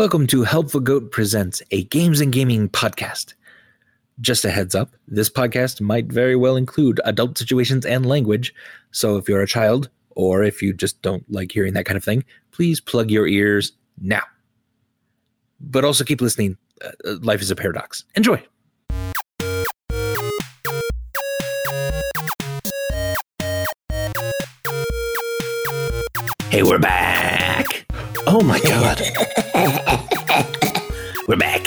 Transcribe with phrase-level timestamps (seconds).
[0.00, 3.34] Welcome to Helpful Goat Presents, a games and gaming podcast.
[4.18, 8.54] Just a heads up, this podcast might very well include adult situations and language,
[8.92, 12.02] so if you're a child, or if you just don't like hearing that kind of
[12.02, 14.22] thing, please plug your ears now.
[15.60, 16.56] But also keep listening.
[16.82, 18.04] Uh, life is a paradox.
[18.14, 18.42] Enjoy.
[26.48, 27.19] Hey, we're back.
[28.32, 29.00] Oh my god.
[31.28, 31.62] We're back.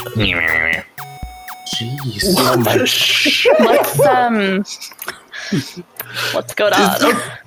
[1.75, 2.23] Jeez.
[2.37, 2.77] Oh my
[3.65, 4.63] What's um
[6.33, 6.99] what's going on?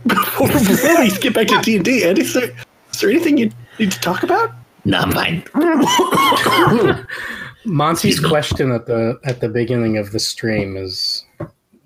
[0.07, 2.51] Before, before we get back to D and D, Andy, is there,
[2.93, 4.53] is there anything you need to talk about?
[4.85, 5.43] No, I'm fine.
[7.65, 11.25] Monty's question at the at the beginning of the stream is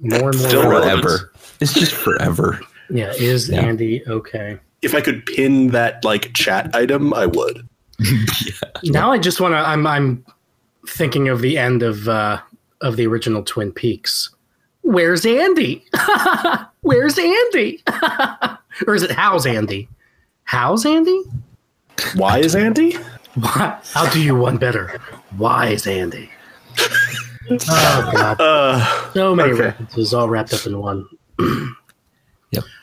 [0.00, 1.04] more and more Still relevant.
[1.04, 1.30] relevant.
[1.60, 2.58] It's just forever.
[2.90, 3.60] Yeah, is Yeah.
[3.60, 4.58] Andy okay?
[4.82, 7.66] If I could pin that like chat item, I would.
[8.84, 9.58] Now I just want to.
[9.58, 10.24] I'm I'm
[10.88, 12.40] thinking of the end of uh,
[12.80, 14.30] of the original Twin Peaks.
[14.82, 15.84] Where's Andy?
[16.80, 17.82] Where's Andy?
[18.86, 19.86] or is it how's Andy?
[20.44, 21.22] How's Andy?
[22.14, 22.96] Why is Andy?
[23.34, 23.78] Why?
[23.94, 24.98] I'll do you one better.
[25.36, 26.30] Why is Andy?
[27.50, 28.40] oh God.
[28.40, 29.62] Uh, So many Okay.
[29.62, 31.06] references all wrapped up in one.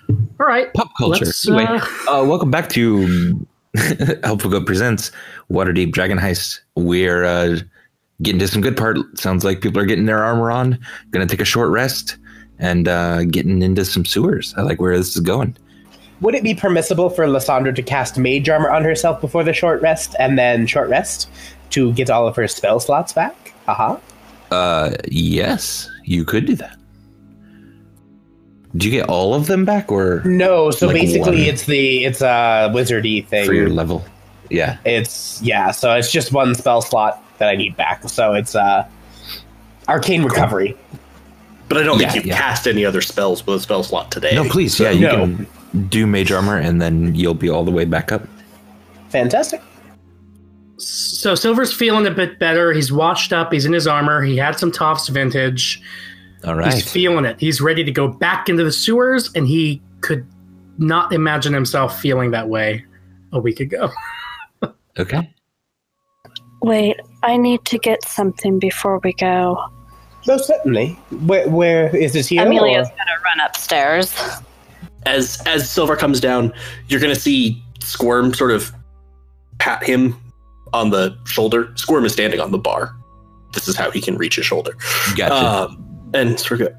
[0.07, 0.17] Yep.
[0.39, 0.73] All right.
[0.73, 1.25] Pop culture.
[1.25, 3.45] Let's, anyway, uh, uh, welcome back to
[4.23, 5.11] Helpful Goat Presents
[5.51, 6.59] Waterdeep Dragon Heist.
[6.75, 7.59] We're uh,
[8.21, 8.97] getting to some good part.
[9.17, 10.79] Sounds like people are getting their armor on,
[11.11, 12.17] going to take a short rest,
[12.59, 14.53] and uh, getting into some sewers.
[14.57, 15.55] I like where this is going.
[16.21, 19.81] Would it be permissible for Lysandra to cast mage armor on herself before the short
[19.81, 21.29] rest and then short rest
[21.71, 23.53] to get all of her spell slots back?
[23.67, 23.99] Haha.
[24.49, 26.77] Uh, yes, you could do that.
[28.75, 31.49] Do you get all of them back, or No, so Like basically one.
[31.49, 33.45] it's the it's a wizardy thing.
[33.45, 34.03] for your level?
[34.49, 34.77] Yeah.
[34.85, 38.07] It's yeah, so it's just one spell slot that I need back.
[38.09, 38.85] So it's uh
[39.87, 40.75] arcane recovery.
[41.69, 42.37] but I don't think Yeah, you yeah.
[42.37, 44.35] cast any other spells with a spell slot today.
[44.35, 44.79] No, please.
[44.79, 45.11] Yeah, you No.
[45.15, 45.47] can
[45.89, 48.27] do mage armor, and then you'll be all the way back up.
[49.09, 49.61] Fantastic.
[50.77, 52.71] So Silver's feeling a bit better.
[52.73, 53.51] He's washed up.
[53.51, 54.21] He's in his armor.
[54.23, 55.81] He had some Toff's vintage.
[56.47, 56.73] All right.
[56.73, 57.39] He's feeling it.
[57.39, 60.25] He's ready to go back into the sewers, and he could
[60.77, 62.85] not imagine himself feeling that way
[63.33, 63.91] a week ago.
[64.99, 65.33] okay.
[66.61, 69.61] Wait, I need to get something before we go.
[70.25, 70.89] Most certainly.
[71.11, 72.45] Where where is this here?
[72.45, 74.13] Amelia's or- gonna run upstairs.
[75.05, 76.53] As as Silver comes down,
[76.87, 78.73] you're gonna see Squirm sort of
[79.59, 80.15] pat him
[80.73, 81.71] on the shoulder.
[81.75, 82.93] Squirm is standing on the bar.
[83.53, 84.75] This is how he can reach his shoulder.
[85.15, 85.33] Gotcha.
[85.33, 85.86] Um,
[86.17, 86.73] and sort of,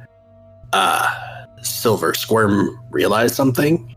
[0.72, 1.28] uh,
[1.62, 3.94] Silver Squirm realized something.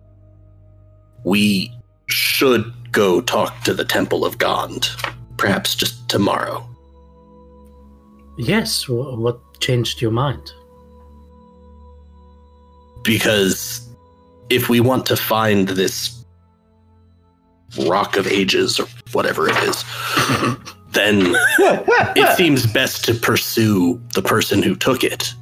[1.23, 1.71] We
[2.07, 4.89] should go talk to the Temple of Gond,
[5.37, 6.67] perhaps just tomorrow.
[8.37, 8.87] Yes.
[8.87, 10.51] What changed your mind?
[13.03, 13.87] Because
[14.49, 16.25] if we want to find this
[17.87, 19.83] Rock of Ages or whatever it is,
[20.93, 21.35] then
[22.15, 25.33] it seems best to pursue the person who took it.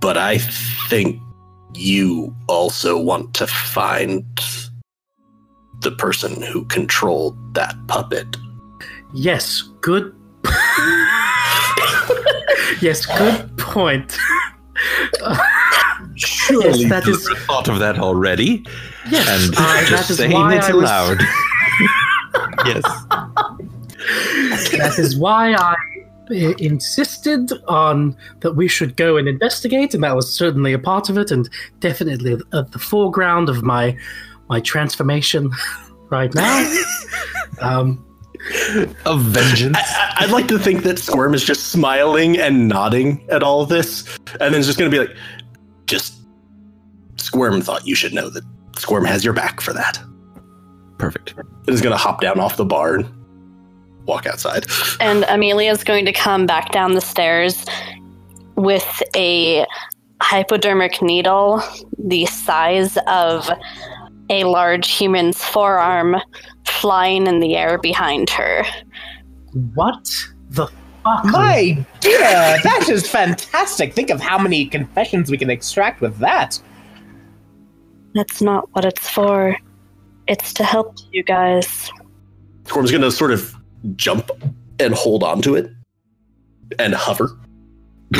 [0.00, 0.38] But I
[0.88, 1.20] think
[1.74, 4.24] you also want to find
[5.80, 8.36] the person who controlled that puppet.
[9.14, 9.62] Yes.
[9.80, 10.14] Good.
[12.80, 13.06] yes.
[13.06, 14.16] Good point.
[16.16, 17.28] Surely yes, that you is.
[17.46, 18.64] thought of that already,
[19.08, 19.28] Yes.
[19.46, 21.20] and uh, just is saying why it I was- aloud.
[22.66, 22.82] yes.
[24.78, 25.76] That is why I
[26.30, 31.18] insisted on that we should go and investigate, and that was certainly a part of
[31.18, 31.48] it, and
[31.80, 33.96] definitely at the foreground of my
[34.48, 35.50] my transformation
[36.10, 36.80] right now.
[37.60, 38.04] um,
[39.04, 39.76] Of vengeance.
[39.78, 43.68] I, I'd like to think that Squirm is just smiling and nodding at all of
[43.68, 44.06] this,
[44.40, 45.16] and then it's just going to be like,
[45.86, 46.14] just
[47.16, 48.44] Squirm thought you should know that
[48.76, 50.00] Squirm has your back for that.
[50.98, 51.34] Perfect.
[51.36, 53.17] And is going to hop down off the bar and
[54.08, 54.66] walk outside.
[55.00, 57.64] And Amelia's going to come back down the stairs
[58.56, 59.64] with a
[60.20, 61.62] hypodermic needle
[61.96, 63.48] the size of
[64.30, 66.16] a large human's forearm
[66.66, 68.64] flying in the air behind her.
[69.74, 70.10] what
[70.50, 70.66] the
[71.04, 71.24] fuck?
[71.24, 73.94] My dear, that is fantastic.
[73.94, 76.60] Think of how many confessions we can extract with that.
[78.14, 79.56] That's not what it's for.
[80.26, 81.90] It's to help you guys.
[82.64, 83.57] Squirm's going to sort of
[83.96, 84.30] jump
[84.78, 85.70] and hold onto it
[86.78, 87.36] and hover.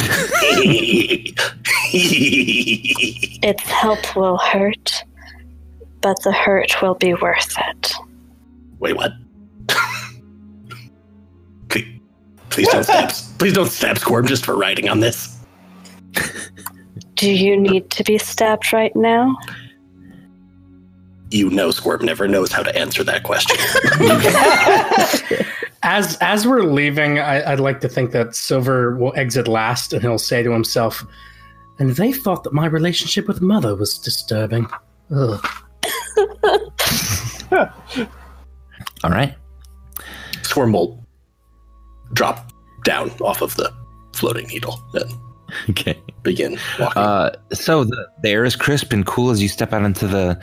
[3.40, 5.04] Its help will hurt,
[6.02, 7.92] but the hurt will be worth it.
[8.78, 9.12] Wait, what?
[12.58, 13.10] Please don't stab.
[13.38, 15.38] Please don't stab Squirm just for writing on this.
[17.14, 19.36] Do you need to be stabbed right now?
[21.30, 23.56] You know, Squirm never knows how to answer that question.
[25.82, 30.02] As as we're leaving, I, I'd like to think that Silver will exit last, and
[30.02, 31.04] he'll say to himself,
[31.78, 34.66] "And they thought that my relationship with Mother was disturbing."
[35.14, 35.46] Ugh.
[39.04, 39.34] All right.
[40.42, 41.06] Squirm will
[42.12, 42.50] drop
[42.84, 43.72] down off of the
[44.14, 45.12] floating needle and
[45.70, 45.98] Okay.
[46.22, 47.02] begin walking.
[47.02, 50.38] Uh, so the, the air is crisp and cool as you step out into the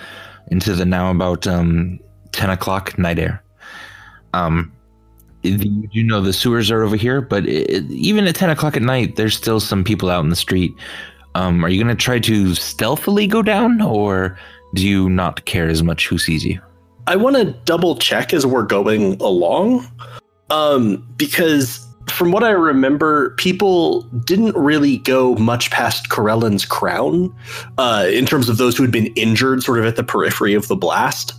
[0.49, 1.99] into the now about um,
[2.31, 3.43] ten o'clock night air.
[4.35, 4.71] Um,
[5.43, 8.81] you do know the sewers are over here, but it, even at ten o'clock at
[8.81, 10.73] night, there's still some people out in the street.
[11.35, 14.37] Um, are you going to try to stealthily go down, or
[14.73, 16.59] do you not care as much who sees you?
[17.07, 19.87] I want to double check as we're going along,
[20.49, 27.35] um, because from what I remember, people didn't really go much past Corellin's crown
[27.77, 30.67] uh, in terms of those who had been injured, sort of at the periphery of
[30.67, 31.33] the blast.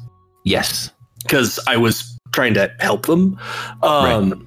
[0.45, 0.91] Yes.
[1.23, 3.39] Because I was trying to help them,
[3.83, 4.47] um,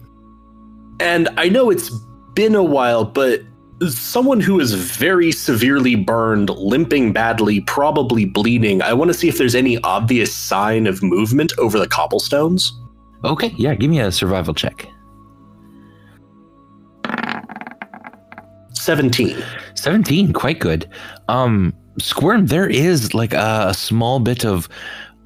[0.99, 1.89] and I know it's
[2.33, 3.41] been a while, but
[3.87, 8.81] someone who is very severely burned, limping badly, probably bleeding.
[8.81, 12.77] I want to see if there's any obvious sign of movement over the cobblestones.
[13.23, 13.53] Okay.
[13.57, 13.75] Yeah.
[13.75, 14.87] Give me a survival check.
[18.73, 19.43] 17.
[19.75, 20.89] 17 quite good
[21.27, 24.67] um squirm there is like a, a small bit of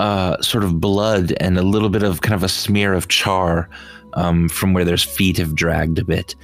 [0.04, 3.70] uh sort of blood and a little bit of kind of a smear of char
[4.16, 6.36] um from where there's feet have dragged a bit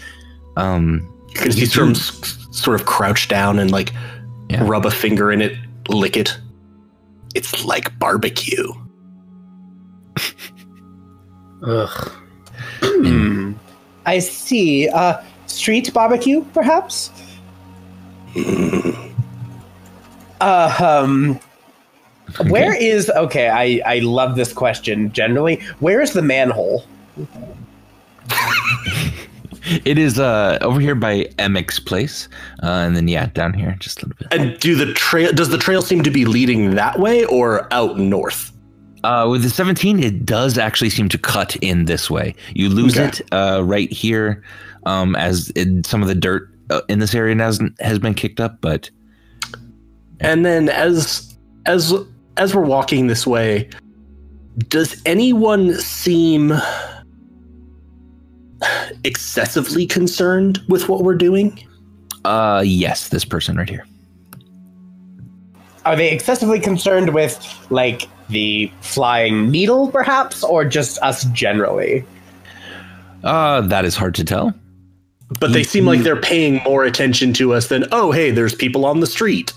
[0.56, 3.92] um You can see Storm sort of crouch down and like
[4.50, 4.64] Yeah.
[4.66, 5.54] rub a finger in it,
[5.90, 6.32] lick it.
[7.36, 8.68] It's like barbecue.
[11.64, 12.12] Ugh.
[14.06, 14.90] I see.
[14.90, 17.12] Uh, street barbecue, perhaps?
[20.42, 20.72] Uh,
[21.04, 21.38] um,
[22.48, 23.50] where is okay?
[23.50, 25.12] I I love this question.
[25.12, 26.84] Generally, where is the manhole?
[29.86, 32.28] it is uh over here by Emic's place
[32.64, 35.50] uh and then yeah down here just a little bit And do the trail does
[35.50, 38.52] the trail seem to be leading that way or out north?
[39.02, 42.36] Uh, with the 17, it does actually seem to cut in this way.
[42.54, 43.08] You lose Okay.
[43.08, 44.44] it uh, right here
[44.86, 48.42] um, as it, some of the dirt uh, in this area has, has been kicked
[48.42, 48.90] up, but
[50.20, 51.34] And then as
[51.66, 51.94] as
[52.40, 53.70] as we're walking this way,
[54.70, 56.54] does anyone seem
[59.04, 61.64] excessively concerned with what we're doing?
[62.26, 63.86] uh, yes, this person right here.
[65.86, 67.40] Are they excessively concerned with
[67.70, 72.06] like the flying needle, perhaps, or just us generally?
[73.24, 74.54] Uh, that is hard to tell.
[75.40, 78.86] But they seem like they're paying more attention to us than, oh, hey, there's people
[78.86, 79.54] on the street.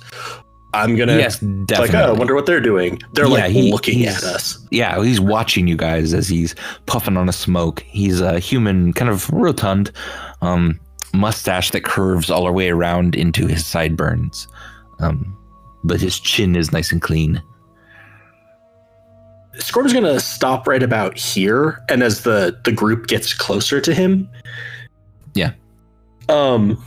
[0.74, 1.76] I'm gonna yes, definitely.
[1.78, 3.00] like, oh, I wonder what they're doing.
[3.12, 4.58] They're Yeah, like he- looking at us.
[4.70, 6.54] yeah, he's watching you guys as he's
[6.86, 7.80] puffing on a smoke.
[7.86, 9.92] He's a human, kind of rotund,
[10.40, 10.80] um,
[11.12, 14.48] mustache that curves all the way around into his sideburns.
[15.00, 15.36] Um,
[15.84, 17.42] but his chin is nice and clean.
[19.58, 24.28] Scorp's gonna stop right about here, and as the the group gets closer to him,
[25.34, 25.52] Yeah.
[26.28, 26.82] Um,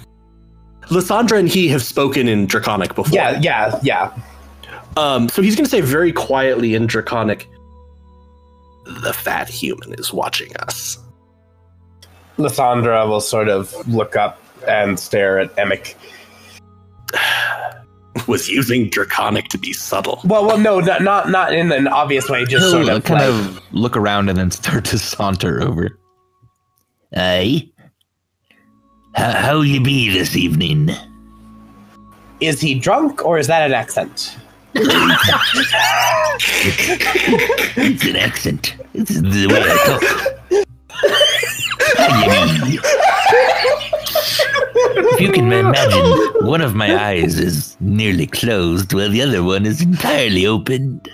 [0.89, 3.13] Lysandra and he have spoken in Draconic before.
[3.13, 4.13] Yeah, yeah, yeah.
[4.97, 7.49] Um, so he's gonna say very quietly in Draconic,
[8.85, 10.97] "The fat human is watching us."
[12.37, 15.95] Lysandra will sort of look up and stare at Emic.
[18.27, 20.21] Was using Draconic to be subtle.
[20.23, 22.45] Well, well, no, not not, not in an obvious way.
[22.45, 25.99] Just He'll sort of kind like, of look around and then start to saunter over.
[27.15, 27.69] Aye.
[29.15, 30.91] How, how you be this evening?
[32.41, 34.37] Is he drunk or is that an accent?
[37.77, 38.75] It's an accent.
[38.93, 40.03] It's the way I talk.
[41.97, 42.79] How you be?
[45.13, 49.65] If you can imagine, one of my eyes is nearly closed while the other one
[49.65, 51.09] is entirely opened.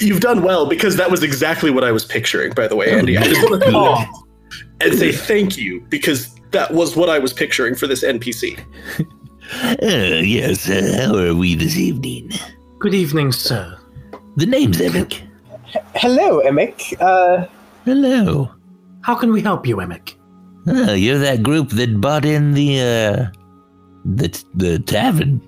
[0.00, 2.52] You've done well because that was exactly what I was picturing.
[2.54, 4.04] By the way, Andy, I just want to Oh,
[4.80, 8.58] and say thank you because that was what I was picturing for this NPC.
[9.00, 12.30] Uh, yes, uh, how are we this evening?
[12.78, 13.78] Good evening, sir.
[14.36, 15.22] The name's Emic.
[15.94, 16.94] hello, Emic.
[17.00, 17.46] Uh,
[17.84, 18.50] Hello.
[19.02, 20.14] How can we help you, Emic?
[20.66, 23.26] Oh, you're that group that bought in the, uh,
[24.04, 25.40] the, the tavern.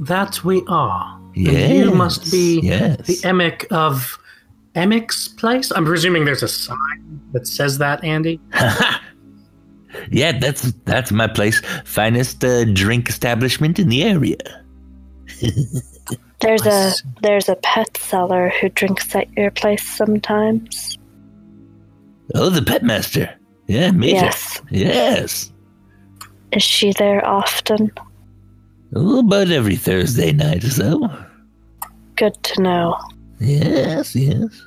[0.00, 1.14] That we are.
[1.36, 1.70] And Yes.
[1.70, 2.96] You must be yes.
[3.06, 4.18] the Emic of
[4.74, 5.70] Emic's place.
[5.70, 8.40] I'm presuming there's a sign that says that, Andy.
[10.10, 11.60] Yeah, that's that's my place.
[11.84, 14.38] Finest uh, drink establishment in the area.
[16.40, 20.96] There's a there's a pet seller who drinks at your place sometimes.
[22.34, 23.34] Oh, the pet master.
[23.66, 24.16] Yeah, Major.
[24.16, 24.60] Yes.
[24.70, 25.52] Yes.
[26.52, 27.90] Is she there often?
[28.94, 31.10] Oh, about every Thursday night or so.
[32.14, 32.98] Good to know.
[33.40, 34.66] Yes, yes.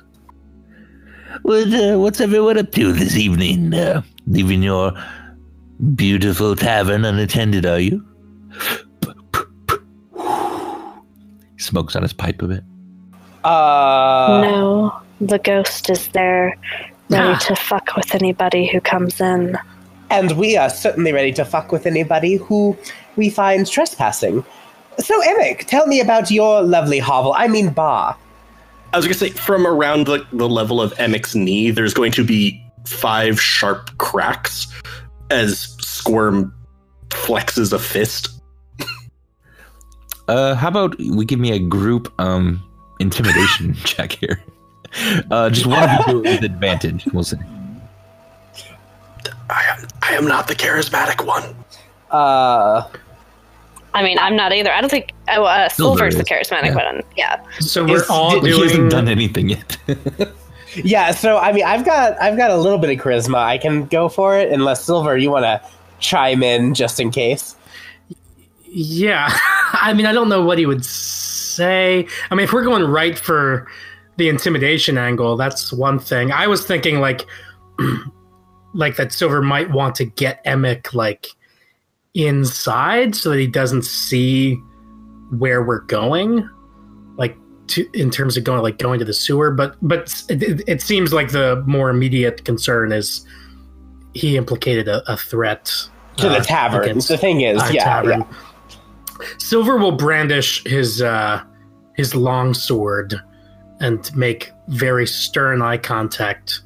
[1.42, 3.74] What, uh, what's everyone up to this evening?
[3.74, 4.92] Uh, leaving your
[5.94, 8.04] beautiful tavern unattended, are you?
[11.58, 12.64] Smokes on his pipe a bit.
[13.44, 16.56] Uh, no, the ghost is there,
[17.08, 17.38] ready Ah.
[17.46, 19.56] to fuck with anybody who comes in.
[20.10, 22.76] and we are certainly ready to fuck with anybody who
[23.16, 24.44] we find trespassing.
[24.98, 27.32] So, Eric, tell me about your lovely hovel.
[27.34, 28.14] I mean, bar.
[28.92, 32.22] I was gonna say from around the, the level of Emic's knee, there's going to
[32.24, 34.66] be five sharp cracks
[35.32, 36.54] as Squirm
[37.08, 38.28] flexes a fist.
[40.28, 42.62] Uh, how about we give me a group um
[43.00, 44.40] intimidation check here?
[45.30, 47.04] Uh, just one of you with advantage.
[47.12, 47.36] We'll see.
[49.50, 51.54] I am I am not the charismatic one.
[52.10, 52.88] Uh,
[53.94, 54.70] I mean, I'm not either.
[54.72, 55.12] I don't think.
[55.28, 56.92] Oh, uh, Silver Silver's the charismatic yeah.
[56.92, 57.02] one.
[57.16, 57.42] Yeah.
[57.60, 59.76] So we're Is- all did- He hasn't done anything yet.
[60.76, 61.10] yeah.
[61.12, 63.36] So, I mean, I've got I've got a little bit of charisma.
[63.36, 65.60] I can go for it, unless Silver, you want to
[65.98, 67.56] chime in just in case.
[68.66, 69.28] Yeah,
[69.72, 72.06] I mean, I don't know what he would say.
[72.30, 73.68] I mean, if we're going right for
[74.16, 76.32] the intimidation angle, that's one thing.
[76.32, 77.26] I was thinking like,
[78.74, 81.28] like that Silver might want to get Emic like
[82.14, 84.54] inside so that he doesn't see
[85.38, 86.48] where we're going,
[87.16, 87.36] like
[87.72, 89.50] to in terms of going like going to the sewer.
[89.50, 93.26] But but it, it, it seems like the more immediate concern is
[94.14, 95.72] he implicated a, a threat
[96.18, 96.98] To the uh, tavern.
[96.98, 98.20] The thing is, yeah, tavern.
[98.20, 98.78] yeah.
[99.38, 101.42] Silver will brandish his uh,
[101.96, 103.14] his long sword
[103.80, 106.60] and make very stern eye contact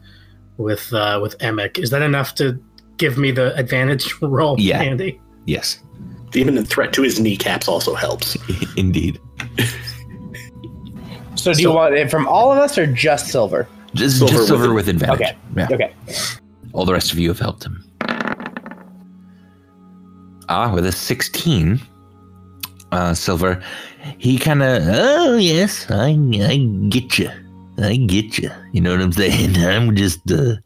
[0.57, 1.79] with uh, with Emic.
[1.79, 2.59] Is that enough to
[2.97, 4.81] give me the advantage roll, Yeah.
[4.83, 5.21] Andy?
[5.45, 5.79] yes,
[6.35, 8.37] Even The threat to his kneecaps also helps.
[8.77, 9.19] indeed.
[11.47, 13.69] So, do So- you want it from all of us or just Silver?
[13.95, 15.15] Just Silver just with silver ad- with advantage.
[15.21, 15.37] Okay.
[15.57, 15.69] Yeah.
[15.71, 15.93] Okay.
[16.73, 17.85] All the rest of you have helped him.
[20.49, 21.81] Ah, with a 16,
[22.91, 23.63] uh, Silver,
[24.19, 26.57] he kind of, oh, yes, I, I
[26.89, 27.31] get you.
[27.79, 28.51] I get you.
[28.73, 29.57] You know what I'm saying?
[29.65, 30.57] I'm just, uh,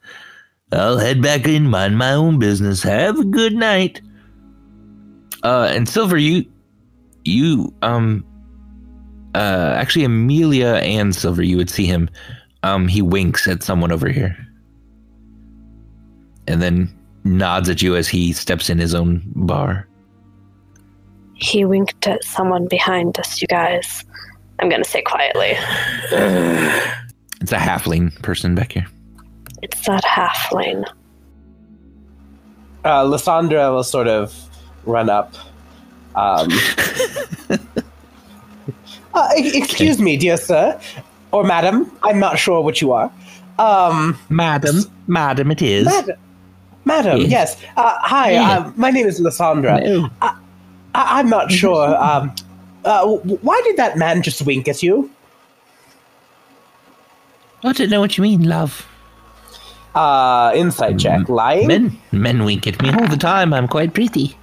[0.72, 2.82] I'll head back in, mind my own business.
[2.84, 4.00] Have a good night.
[5.42, 6.46] Uh, and Silver, you,
[7.26, 8.24] you, um,
[9.34, 12.10] uh, actually, Amelia and Silver, you would see him.
[12.62, 14.36] Um, he winks at someone over here
[16.50, 16.92] and then
[17.24, 19.86] nods at you as he steps in his own bar.
[21.34, 24.04] He winked at someone behind us, you guys.
[24.58, 25.52] I'm going to say quietly.
[27.40, 28.86] It's a halfling person back here.
[29.62, 30.84] It's that halfling.
[32.84, 34.34] Uh, Lysandra will sort of
[34.84, 35.34] run up.
[36.14, 36.50] Um,
[39.14, 40.78] uh, excuse me, dear sir,
[41.32, 41.90] or madam.
[42.02, 43.10] I'm not sure what you are.
[43.58, 44.76] Um, Madam,
[45.06, 45.84] madam, it is.
[45.84, 46.16] madam,
[46.84, 47.20] madam.
[47.20, 47.30] Yes.
[47.30, 47.56] Yes.
[47.76, 48.32] Uh, hi.
[48.32, 48.50] Yeah.
[48.58, 49.80] Uh, my name is Lysandra.
[49.80, 50.08] No.
[50.22, 50.36] I-
[50.94, 51.94] I'm not sure.
[52.02, 52.34] Um,
[52.84, 55.08] uh, why did that man just wink at you?
[57.62, 58.86] I don't know what you mean, love.
[59.94, 61.28] Uh, insight check.
[61.28, 61.66] Lying.
[61.68, 63.52] Men, men wink at me all the time.
[63.52, 64.36] I'm quite pretty.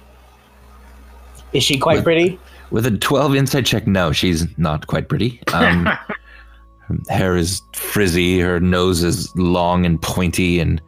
[1.52, 2.38] Is she quite pretty?
[2.70, 5.40] With a 12 insight check, no, she's not quite pretty.
[5.52, 10.80] Um, her hair is frizzy, her nose is long and pointy, and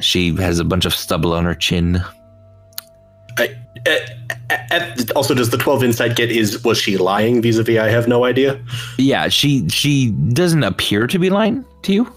[0.00, 2.02] she has a bunch of stubble on her chin.
[3.38, 3.54] I,
[3.86, 7.78] uh, uh, also, does the 12 insight get is was she lying vis-a-vis?
[7.78, 8.60] I have no idea.
[8.98, 12.12] Yeah, she she doesn't appear to be lying to you.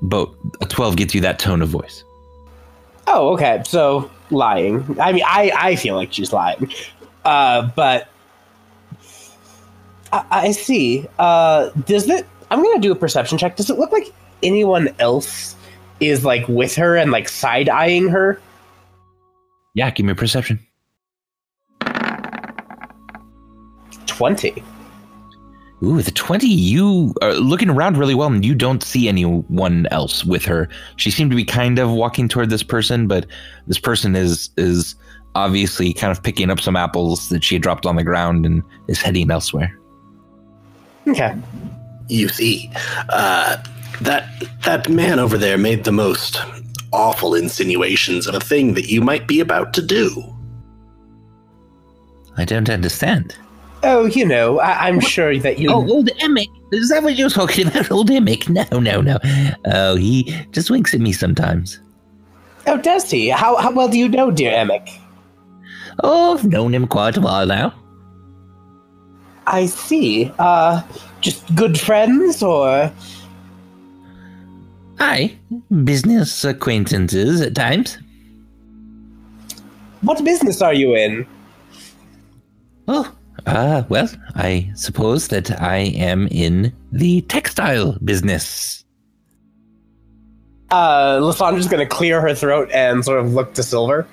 [0.00, 2.04] But a 12 gets you that tone of voice.
[3.06, 3.62] Oh, okay.
[3.66, 4.98] So lying.
[5.00, 6.72] I mean, I I feel like she's lying,
[7.24, 8.08] uh, but
[10.12, 11.06] I, I see.
[11.18, 12.26] Uh, does it?
[12.50, 13.56] I'm gonna do a perception check.
[13.56, 14.12] Does it look like
[14.42, 15.56] anyone else
[16.00, 18.40] is like with her and like side eyeing her?
[19.74, 20.58] Yeah, give me a perception.
[24.06, 24.62] Twenty.
[25.82, 29.86] Ooh, with a 20, you are looking around really well and you don't see anyone
[29.90, 30.68] else with her.
[30.96, 33.26] She seemed to be kind of walking toward this person, but
[33.66, 34.94] this person is is
[35.34, 38.62] obviously kind of picking up some apples that she had dropped on the ground and
[38.86, 39.76] is heading elsewhere.
[41.08, 41.34] Okay.
[42.08, 42.70] You see,
[43.08, 43.56] uh,
[44.02, 44.28] that
[44.64, 46.40] that man over there made the most
[46.92, 50.22] awful insinuations of a thing that you might be about to do.
[52.36, 53.36] I don't understand.
[53.84, 55.70] Oh, you know, I- I'm sure that you.
[55.70, 56.46] Oh, old Emic.
[56.72, 57.90] Is that what you're talking about?
[57.90, 58.48] Old Emic?
[58.48, 59.18] No, no, no.
[59.66, 61.80] Oh, he just winks at me sometimes.
[62.66, 63.28] Oh, does he?
[63.28, 64.88] How, how well do you know, dear Emic?
[66.02, 67.74] Oh, I've known him quite a while now.
[69.46, 70.30] I see.
[70.38, 70.80] Uh,
[71.20, 72.90] just good friends, or
[75.00, 75.36] Aye,
[75.84, 77.98] business acquaintances at times.
[80.02, 81.26] what business are you in?
[82.86, 83.12] Oh,
[83.46, 88.84] ah, well, I suppose that I am in the textile business.
[90.70, 94.06] Uh, Lysandra's gonna clear her throat and sort of look to Silver.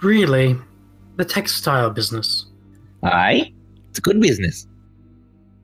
[0.00, 0.56] Really?
[1.16, 2.46] The textile business.
[3.02, 3.52] Aye,
[3.90, 4.66] it's a good business.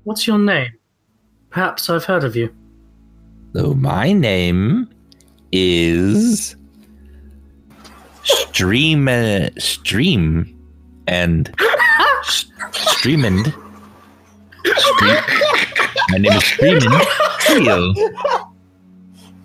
[0.05, 0.73] What's your name?
[1.51, 2.55] Perhaps I've heard of you.
[3.55, 4.89] So my name
[5.53, 6.57] is
[8.25, 10.51] Stream uh, Stream
[11.07, 11.55] and
[12.25, 13.55] Streamend.
[16.11, 17.05] My name is Streamend
[17.41, 17.93] Trio.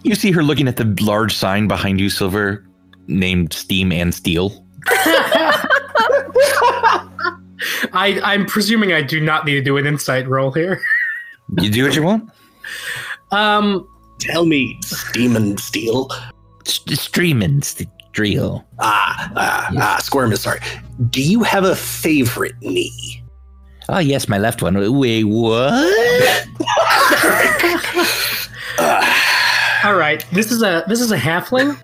[0.04, 2.66] You see her looking at the large sign behind you, Silver,
[3.08, 4.66] named Steam and Steel.
[7.92, 10.82] I, I'm presuming I do not need to do an insight roll here.
[11.60, 12.30] You do what you want.
[13.32, 13.88] Um,
[14.20, 16.10] Tell me, steam and steel.
[16.66, 17.64] S- Streamend
[18.14, 18.66] Steel.
[18.80, 20.60] Ah, ah, ah, Squirm is sorry.
[21.10, 23.24] Do you have a favorite knee?
[23.88, 24.76] Oh yes, my left one.
[25.00, 25.74] Wait, what?
[29.84, 30.26] all right.
[30.32, 31.82] This is a this is a halfling,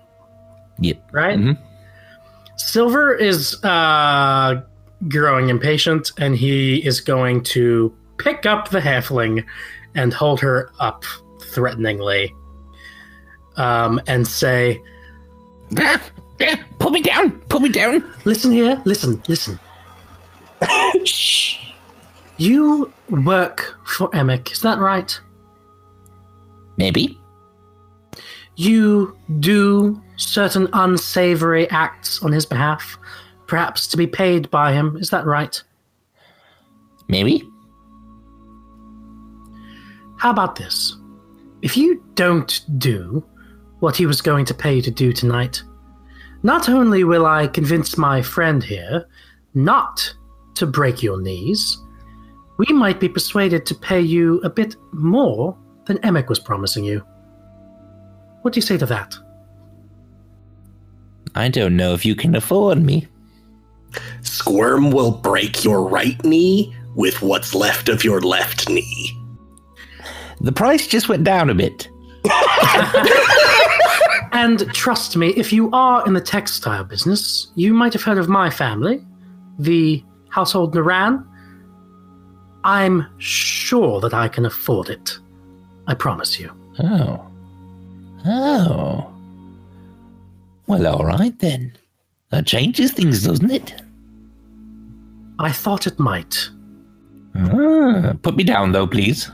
[0.80, 1.08] Yep.
[1.12, 1.38] right?
[1.38, 1.58] Mhm.
[2.56, 4.60] Silver is uh,
[5.08, 9.44] growing impatient, and he is going to pick up the halfling
[9.94, 11.04] and hold her up
[11.52, 12.32] threateningly,
[13.56, 14.80] um, and say,
[16.78, 17.32] Put me down.
[17.48, 18.04] Put me down.
[18.24, 19.58] "Listen here, listen, listen.
[21.04, 21.58] Shh.
[22.38, 25.18] You work for Emic, is that right?
[26.76, 27.18] Maybe.
[28.56, 32.98] You do certain unsavory acts on his behalf,
[33.46, 35.62] perhaps to be paid by him, is that right?
[37.08, 37.48] Maybe.
[40.18, 40.96] How about this?
[41.62, 43.24] If you don't do
[43.80, 45.62] what he was going to pay you to do tonight,
[46.42, 49.06] not only will I convince my friend here
[49.54, 50.14] not
[50.54, 51.78] to break your knees,
[52.58, 57.04] we might be persuaded to pay you a bit more than Emic was promising you.
[58.42, 59.16] What do you say to that?
[61.34, 63.08] I don't know if you can afford me.
[64.22, 69.12] Squirm will break your right knee with what's left of your left knee.
[70.40, 71.88] The price just went down a bit.
[74.32, 78.28] And trust me, if you are in the textile business, you might have heard of
[78.28, 79.04] my family,
[79.58, 81.26] the household Naran.
[82.64, 85.18] I'm sure that I can afford it.
[85.86, 86.50] I promise you.
[86.80, 87.26] Oh.
[88.26, 89.12] Oh.
[90.66, 91.76] Well, all right then.
[92.30, 93.82] That changes things, doesn't it?
[95.38, 96.50] I thought it might.
[97.36, 99.30] Ah, put me down, though, please.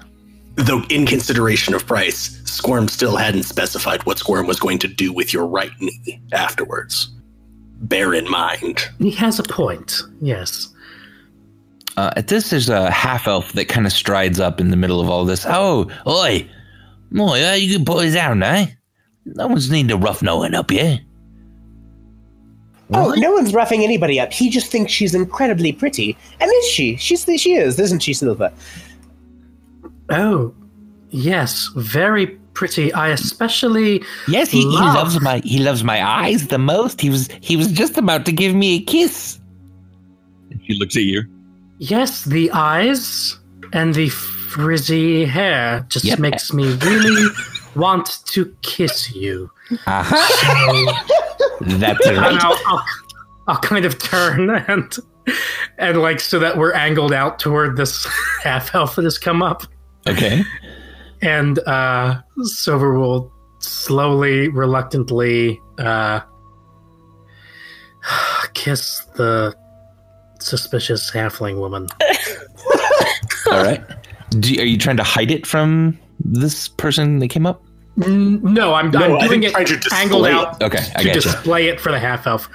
[0.54, 5.12] Though, in consideration of price, Squirm still hadn't specified what Squirm was going to do
[5.12, 7.08] with your right knee afterwards.
[7.80, 8.88] Bear in mind.
[8.98, 10.68] He has a point, yes.
[11.96, 15.00] Uh, at this, there's a half elf that kind of strides up in the middle
[15.00, 15.44] of all this.
[15.48, 16.48] Oh, oi!
[17.18, 18.66] Oi, uh, you can put it down, eh?
[19.24, 21.00] No one's need to rough no one up here.
[22.94, 24.32] Oh, no one's roughing anybody up.
[24.32, 26.16] He just thinks she's incredibly pretty.
[26.40, 26.96] And is she?
[26.96, 28.52] She's she is, isn't she, Silver?
[30.12, 30.54] Oh,
[31.10, 32.92] yes, very pretty.
[32.92, 37.00] I especially Yes, he, he loves my he loves my eyes the most.
[37.00, 39.40] He was he was just about to give me a kiss.
[40.50, 41.22] And she looks at you.
[41.78, 43.38] yes, the eyes
[43.72, 46.18] and the frizzy hair just Yep.
[46.18, 47.28] makes me really
[47.74, 49.50] want to kiss you.
[49.86, 50.92] Uh-huh.
[51.62, 52.44] That's And right.
[52.44, 52.84] I'll, I'll,
[53.48, 54.94] I'll kind of turn and
[55.78, 58.06] and like so that we're angled out toward this
[58.42, 59.62] half elf that has come up,
[60.08, 60.42] Okay.
[61.22, 66.20] and uh, Silver will slowly, reluctantly uh,
[68.54, 69.54] kiss the
[70.40, 71.86] suspicious halfling woman.
[73.50, 73.82] All right.
[74.30, 77.62] Do, are you trying to hide it from this person that came up?
[77.96, 80.32] No, I'm, No, I'm I doing it trying to display angled it.
[80.32, 81.20] out Okay, I to gotcha.
[81.20, 82.48] display it for the half elf,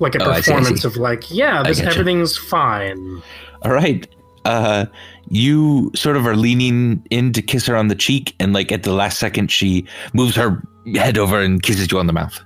[0.00, 0.88] like a Oh, I see, I performance see.
[0.88, 1.92] of like, yeah, this gotcha.
[1.92, 3.22] everything's fine.
[3.62, 4.06] All right.
[4.44, 4.86] uh,
[5.30, 8.82] you sort of are leaning in to kiss her on the cheek, and like at
[8.82, 10.62] the last second, she moves her
[10.94, 12.38] head over and kisses you on the mouth.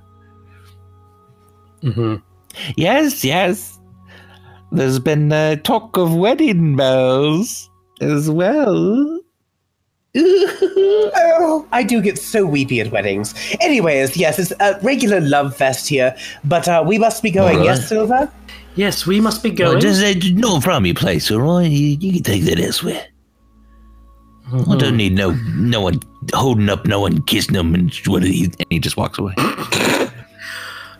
[1.82, 2.16] Mm-hmm.
[2.76, 3.78] Yes, yes.
[4.70, 7.70] There's been uh, talk of wedding bells
[8.00, 9.20] as well.
[10.16, 13.34] oh, I do get so weepy at weddings.
[13.60, 17.78] Anyways, yes, it's a regular love fest here, but uh, we must be going, Alright.
[17.78, 18.30] yes, Silver?
[18.76, 19.80] Yes, we must be Well, going.
[19.80, 21.70] just uh, no from your place, all right?
[21.70, 23.06] You, you can take that elsewhere.
[24.52, 26.00] I don't need no no one
[26.34, 29.32] holding up, no one kissing him, and what he, and he just walks away.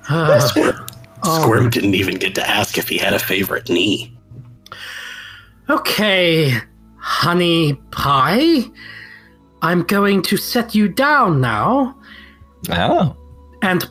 [0.08, 0.50] Ah,
[1.22, 4.16] Squirm didn't even get to ask if he had a favorite knee.
[5.70, 6.52] okay,
[6.98, 8.64] honey pie.
[9.62, 11.96] I'm going to set you down now.
[12.70, 13.16] Oh,
[13.62, 13.88] And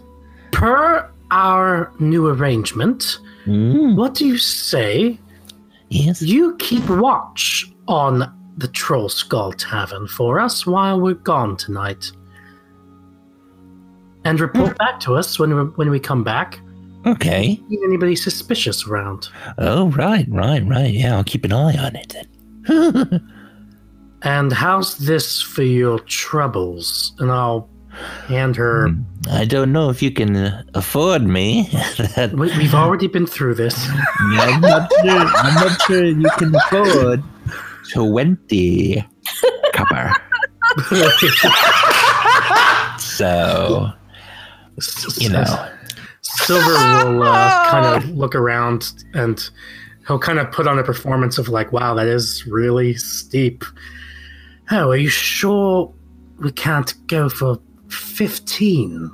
[0.51, 5.19] per our new arrangement, mm, what do you say
[5.89, 6.21] yes.
[6.21, 8.19] you keep watch on
[8.57, 12.11] the Trollskull Tavern for us while we're gone tonight?
[14.25, 16.59] And report back to us when we, when we come back.
[17.05, 17.61] Okay.
[17.69, 19.27] See anybody suspicious around?
[19.57, 20.93] Oh, right, right, right.
[20.93, 23.29] Yeah, I'll keep an eye on it then.
[24.23, 27.13] And how's this for your troubles?
[27.19, 27.69] And I'll
[28.27, 28.89] hand her.
[29.31, 31.69] I don't know if you can afford me.
[32.33, 33.87] We, we've already been through this.
[34.19, 35.11] I'm not sure.
[35.11, 37.23] I'm not sure you can afford
[37.91, 39.03] twenty
[39.73, 40.13] copper.
[42.99, 43.91] so
[45.17, 45.69] you know,
[46.21, 49.49] Silver will uh, kind of look around and
[50.07, 53.63] he'll kind of put on a performance of like, "Wow, that is really steep."
[54.71, 55.93] Oh, are you sure
[56.39, 57.59] we can't go for
[57.93, 59.11] fifteen?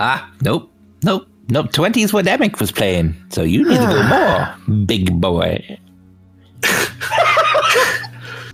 [0.00, 0.70] ah, nope,
[1.02, 1.72] nope, nope.
[1.72, 4.02] Twenty is what Emic was playing, so you need to go
[4.68, 5.78] more, big boy.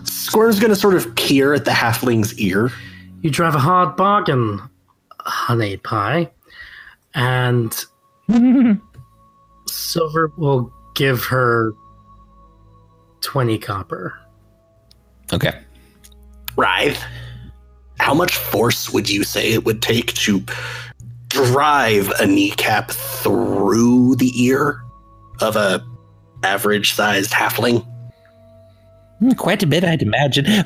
[0.05, 2.71] Squirm's gonna sort of peer at the halfling's ear.
[3.23, 4.61] You drive a hard bargain,
[5.21, 6.31] honey pie.
[7.15, 7.73] And
[9.67, 11.73] Silver will give her
[13.21, 14.19] 20 copper.
[15.33, 15.59] Okay.
[16.57, 17.03] Writhe.
[18.05, 20.45] How much force would you say it would take to
[21.29, 24.83] drive a kneecap through the ear
[25.41, 25.83] of a
[26.43, 27.83] average sized halfling?
[29.21, 30.45] Hmm, Quite a bit, I'd imagine.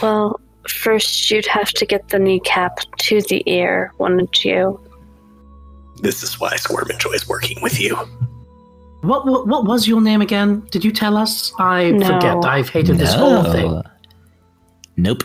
[0.00, 4.80] Well, first you'd have to get the kneecap to the ear, wouldn't you?
[6.02, 7.98] this is why Squirm enjoys working with you.
[9.02, 10.60] What, what what was your name again?
[10.70, 11.52] Did you tell us?
[11.58, 12.06] I No.
[12.06, 12.44] forget.
[12.44, 13.82] I've hated this whole thing.
[14.96, 15.22] Nope.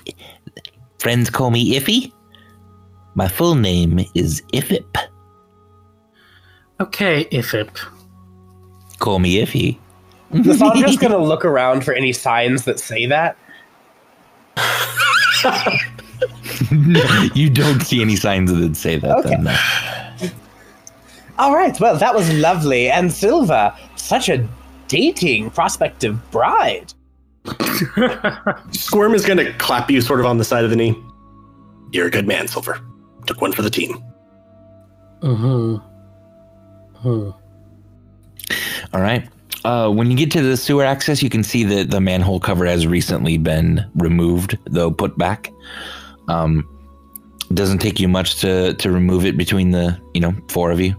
[0.99, 2.11] Friends call me Iffy.
[3.15, 4.95] My full name is Ifip.
[6.79, 7.77] Okay, Ifip.
[8.99, 9.77] Call me Iffy.
[10.31, 13.37] Lysandra's gonna look around for any signs that say that.
[17.35, 19.17] you don't see any signs that say that.
[19.19, 19.29] Okay.
[19.29, 19.55] Then, no.
[21.43, 22.89] All right, well, that was lovely.
[22.89, 24.47] And Silver, such a
[24.87, 26.93] dating prospective bride.
[28.71, 30.95] Squirm is gonna clap you sort of on the side of the knee.
[31.91, 32.79] You're a good man, Silver.
[33.27, 34.01] Took one for the team.
[35.21, 35.75] hmm
[36.95, 37.31] Hmm.
[38.93, 39.27] All right.
[39.65, 42.65] Uh, when you get to the sewer access, you can see that the manhole cover
[42.65, 45.51] has recently been removed, though put back.
[46.29, 46.65] Um,
[47.49, 50.79] it doesn't take you much to to remove it between the you know four of
[50.79, 50.95] you,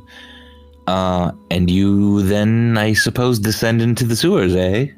[0.87, 4.89] uh, and you then, I suppose, descend into the sewers, eh?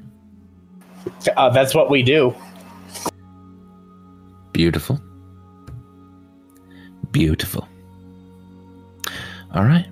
[1.36, 2.34] Uh, that's what we do.
[4.52, 5.00] Beautiful.
[7.10, 7.66] Beautiful.
[9.54, 9.86] All right.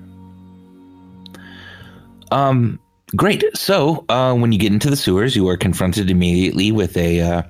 [2.31, 2.81] Um
[3.15, 3.45] great.
[3.55, 7.43] So, uh when you get into the sewers, you are confronted immediately with a uh,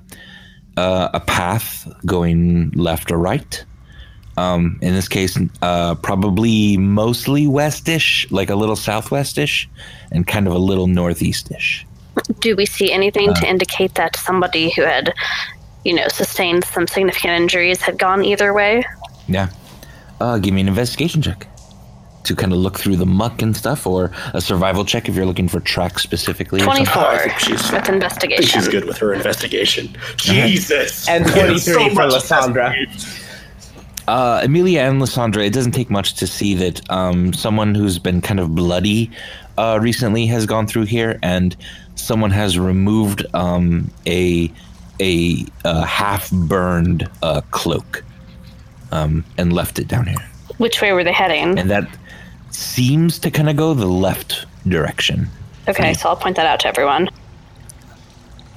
[0.77, 3.65] uh a path going left or right.
[4.37, 9.67] Um in this case uh probably mostly westish, like a little southwestish
[10.11, 11.85] and kind of a little northeastish.
[12.39, 15.13] Do we see anything to indicate that somebody who had,
[15.83, 18.83] you know, sustained some significant injuries had gone either way?
[19.27, 19.49] Yeah.
[20.21, 21.47] Uh, give me an investigation check
[22.23, 25.25] to kind of look through the muck and stuff, or a survival check if you're
[25.27, 26.59] looking for tracks specifically.
[26.61, 26.85] or something.
[26.85, 28.45] 24 I think she's- with I think investigation.
[28.61, 29.95] she's good with her investigation.
[30.15, 31.07] Jesus.
[31.09, 32.73] And We have 23 so for much Lysandra.
[34.07, 38.21] Uh, Amelia and Lysandra, it doesn't take much to see that um, someone who's been
[38.21, 39.09] kind of bloody
[39.57, 41.55] uh, recently has gone through here, and
[41.95, 44.51] someone has removed um, a
[45.01, 48.03] a, uh half burned uh, cloak
[48.91, 50.29] um, and left it down here.
[50.57, 51.59] Which way were they heading?
[51.59, 51.89] and that
[52.51, 55.27] seems to kind of go the left direction.
[55.67, 57.09] Okay, so I'll point that out to everyone.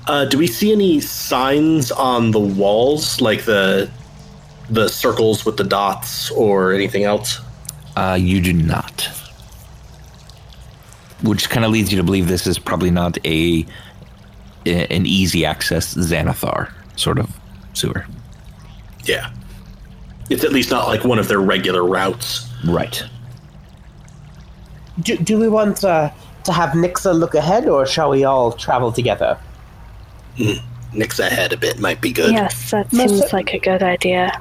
[0.07, 3.91] Uh, do we see any signs on the walls, like the
[4.71, 7.41] the circles with the dots, or anything else?
[7.97, 9.09] Uh, you do not.
[11.23, 13.67] Which kind of leads you to believe this is probably not a,
[14.67, 17.29] a- an easy access Xanathar sort of
[17.75, 18.07] sewer.
[19.05, 19.33] Yeah,
[20.31, 22.49] it's at least not like one of their regular routes.
[22.65, 23.03] Right.
[25.01, 26.11] Do, do we want uh,
[26.45, 29.39] to have Nixa look ahead, or shall we all travel together?
[30.93, 32.33] Nix ahead a bit might be good.
[32.33, 34.41] Yes, that Most seems cer- like a good idea.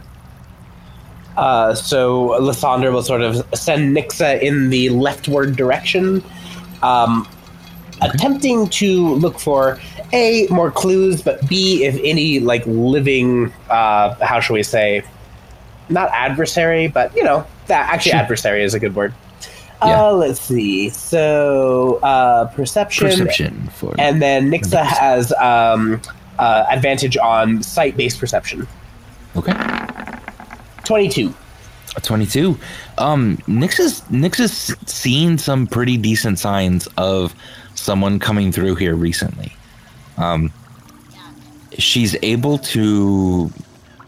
[1.38, 6.23] Uh, so Lysandra will sort of send Nixa in the leftward direction,
[6.82, 7.28] um,
[8.02, 9.80] attempting to look for
[10.13, 15.04] a more clues, but b if any like living, uh, how shall we say,
[15.89, 19.13] not adversary, but you know that actually adversary is a good word.
[19.84, 20.06] Yeah.
[20.06, 20.89] Uh, let's see.
[20.89, 26.02] So uh, perception, Perception for and then Nixa has um,
[26.39, 28.67] uh, advantage on sight-based perception.
[29.36, 29.54] okay.
[30.88, 31.34] Twenty-two.
[31.97, 32.58] A 22.
[32.97, 34.54] Um, Nyx is Nix has
[34.86, 37.36] seen some pretty decent signs of
[37.76, 39.54] someone coming through here recently.
[40.17, 40.52] Um,
[41.78, 43.52] she's able to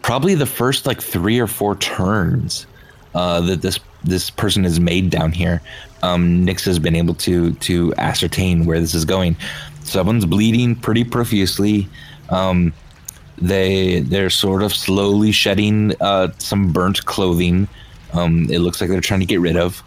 [0.00, 2.66] probably the first like three or four turns
[3.14, 5.60] uh, that this this person has made down here.
[6.02, 9.36] Um, Nix has been able to to ascertain where this is going.
[9.84, 11.88] Someone's bleeding pretty profusely.
[12.30, 12.72] Um,
[13.40, 17.68] they they're sort of slowly shedding uh, some burnt clothing.
[18.12, 19.82] Um, it looks like they're trying to get rid of.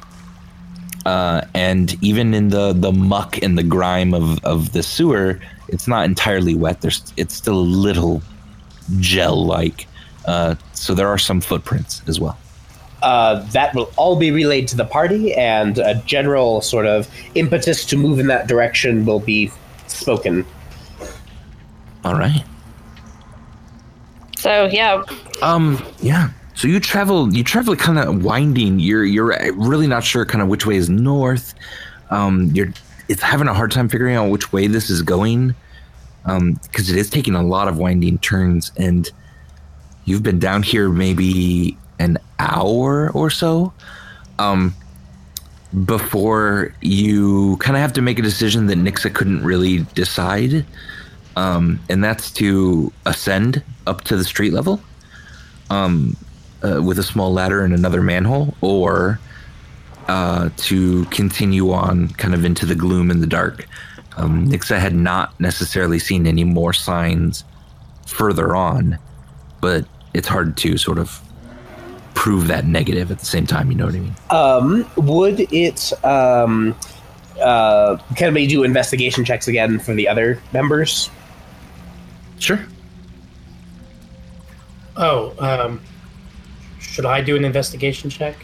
[1.06, 5.88] Uh, and even in the the muck and the grime of of the sewer, it's
[5.88, 6.82] not entirely wet.
[6.82, 8.22] There's it's still a little
[9.00, 9.88] gel like.
[10.26, 12.38] Uh, so there are some footprints as well.
[13.04, 17.86] uh, that will all be relayed to the party, and a general sort of impetus
[17.86, 19.52] to move in that direction will be
[19.88, 20.46] spoken.
[22.04, 22.44] All right.
[24.44, 25.04] So yeah,
[25.42, 25.82] Um.
[26.02, 26.30] Yeah.
[26.54, 27.34] So you travel.
[27.34, 28.78] You travel kind of winding.
[28.78, 31.54] You're you're really not sure kind of which way is north.
[32.10, 32.52] Um.
[32.54, 32.74] You're
[33.08, 35.56] it's having a hard time figuring out which way this is going.
[36.26, 36.60] Um.
[36.64, 39.10] Because it is taking a lot of winding turns, and
[40.04, 43.72] you've been down here maybe an hour or so.
[44.40, 44.76] Um.
[45.86, 50.66] Before you kind of have to make a decision that Nixa couldn't really decide.
[51.36, 54.82] Um, and that's to ascend up to the street level
[55.70, 56.16] um,
[56.64, 59.20] uh, with a small ladder and another manhole, or
[60.08, 63.68] uh, to continue on kind of into the gloom and the dark.
[64.18, 67.44] Um, Nixa had not necessarily seen any more signs
[68.06, 69.00] further on,
[69.60, 71.20] but it's hard to sort of
[72.14, 73.72] prove that negative at the same time.
[73.72, 74.16] You know what I mean?
[74.30, 76.06] Um, would it?
[76.06, 76.76] Um,
[77.42, 81.10] uh, can we do investigation checks again for the other members?
[82.40, 82.60] Sure.
[84.96, 85.82] Oh, um,
[86.80, 88.36] should I do an investigation check?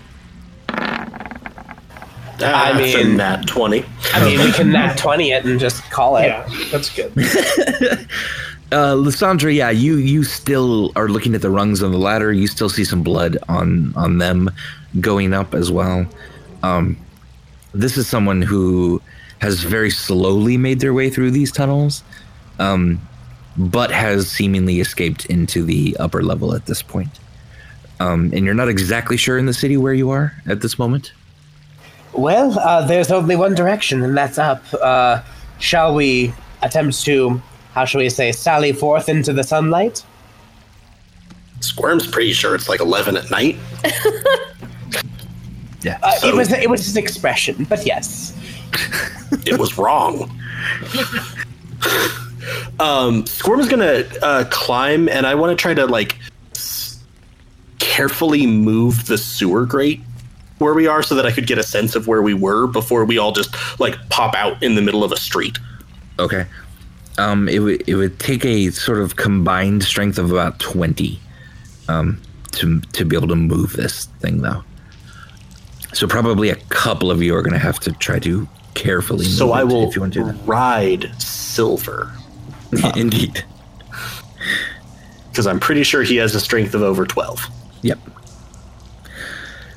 [2.37, 3.83] That's a mean- nat twenty.
[4.13, 6.27] I mean, we can nat twenty it and just call it.
[6.27, 7.13] Yeah, that's good.
[8.71, 12.31] Uh, Lysandra, yeah, you you still are looking at the rungs on the ladder.
[12.31, 14.51] You still see some blood on on them
[14.99, 16.05] going up as well.
[16.61, 16.95] Um,
[17.73, 19.01] this is someone who
[19.39, 22.03] has very slowly made their way through these tunnels,
[22.59, 23.01] um,
[23.57, 27.19] but has seemingly escaped into the upper level at this point.
[27.99, 31.11] Um, and you're not exactly sure in the city where you are at this moment.
[32.13, 34.63] Well, uh, there's only one direction, and that's up.
[34.73, 35.21] Uh,
[35.59, 37.41] shall we attempt to,
[37.73, 40.03] how shall we say, sally forth into the sunlight?
[41.59, 43.57] Squirm's pretty sure it's like eleven at night.
[45.81, 45.97] Yeah.
[46.03, 48.33] Uh, So- it was it was his expression, but yes.
[49.45, 50.29] it was wrong.
[52.79, 56.17] um, Squirm is gonna uh, climb, and I want to try to like
[56.55, 56.99] s-
[57.79, 60.01] carefully move the sewer grate
[60.59, 63.05] where we are, so that I could get a sense of where we were before
[63.05, 65.57] we all just like pop out in the middle of a street.
[66.19, 66.45] Okay.
[67.17, 71.19] Um, it would it would take a sort of combined strength of about twenty,
[71.87, 72.21] um,
[72.53, 74.63] to to be able to move this thing though.
[75.93, 79.25] So probably a couple of you are going to have to try to carefully.
[79.25, 82.13] Move So I will if you want to do ride Silver.
[82.95, 83.43] Indeed.
[85.31, 87.45] because I'm pretty sure he has a strength of over twelve.
[87.81, 87.99] Yep.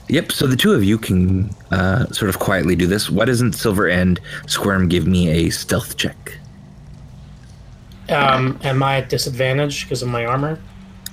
[0.08, 0.32] Yep.
[0.32, 3.08] So the two of you can uh, sort of quietly do this.
[3.08, 6.38] Why doesn't Silver and Squirm give me a stealth check?
[8.08, 10.58] Um, am I at disadvantage because of my armor?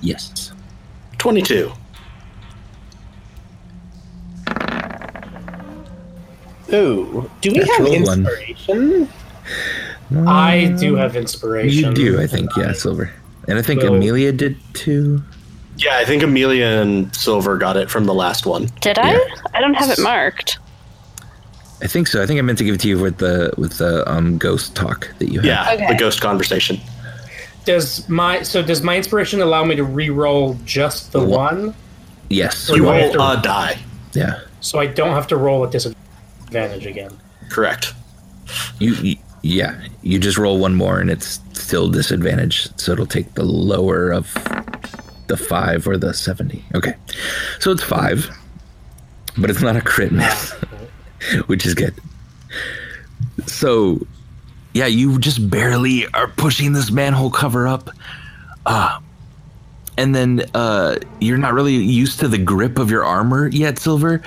[0.01, 0.51] Yes.
[1.17, 1.71] Twenty-two.
[6.71, 9.09] Ooh, do we have Natural one.
[10.09, 10.27] Inspiration?
[10.27, 11.89] I do have inspiration.
[11.89, 13.11] You do, I think, yeah, Silver.
[13.47, 15.23] And I think So- Amelia did too.
[15.77, 18.69] Yeah, I think Amelia and Silver got it from the last one.
[18.81, 19.13] Did I?
[19.13, 19.19] Yeah.
[19.53, 20.57] I don't have it marked.
[21.81, 22.21] I think so.
[22.21, 24.75] I think I meant to give it to you with the with the um ghost
[24.75, 25.47] talk that you had.
[25.47, 25.87] Yeah, Okay.
[25.87, 26.81] the ghost conversation.
[27.63, 31.73] Does my so does my inspiration allow me to re-roll just the one,
[32.29, 32.69] Yes.
[32.69, 33.77] Or You do I roll to- a die.
[34.13, 34.39] Yeah.
[34.59, 37.11] so I don't have to roll at disadvantage again?
[37.49, 37.93] Correct.
[38.79, 39.79] You, you yeah.
[40.01, 44.33] You just roll one more and it's still disadvantage, so it'll take the lower of
[45.27, 46.63] the five or the seventy.
[46.75, 46.95] Okay.
[47.59, 48.29] So it's five.
[49.37, 50.53] But it's not a crit miss.
[51.47, 51.93] which is good.
[53.45, 54.05] So,
[54.73, 57.89] yeah, you just barely are pushing this manhole cover up.
[58.65, 58.99] Uh,
[59.97, 64.21] and then uh, you're not really used to the grip of your armor yet, Silver.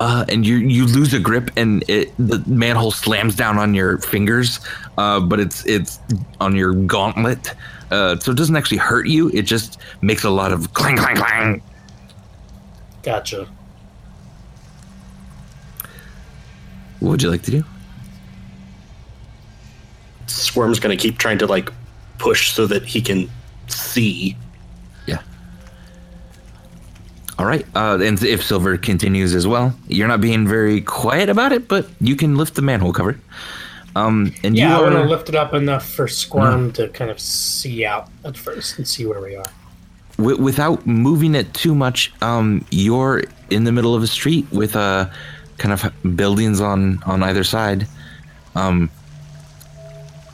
[0.00, 3.98] Uh, and you you lose a grip, and it, the manhole slams down on your
[3.98, 4.60] fingers,
[4.96, 5.98] uh, but it's it's
[6.40, 7.52] on your gauntlet,
[7.90, 9.28] uh, so it doesn't actually hurt you.
[9.30, 11.62] It just makes a lot of clang clang clang.
[13.02, 13.48] Gotcha.
[17.00, 17.64] What would you like to do?
[20.26, 21.72] Squirm's gonna keep trying to like
[22.18, 23.28] push so that he can
[23.66, 24.36] see.
[27.38, 27.64] All right.
[27.74, 31.88] Uh, and if Silver continues as well, you're not being very quiet about it, but
[32.00, 33.18] you can lift the manhole cover.
[33.94, 37.20] Um, and Yeah, you want to lift it up enough for Squirm to kind of
[37.20, 39.44] see out at first and see where we are.
[40.18, 42.12] wi- without moving it too much.
[42.22, 45.08] Um, you're in the middle of a street with uh,
[45.58, 47.86] kind of buildings on on either side.
[48.56, 48.90] Um,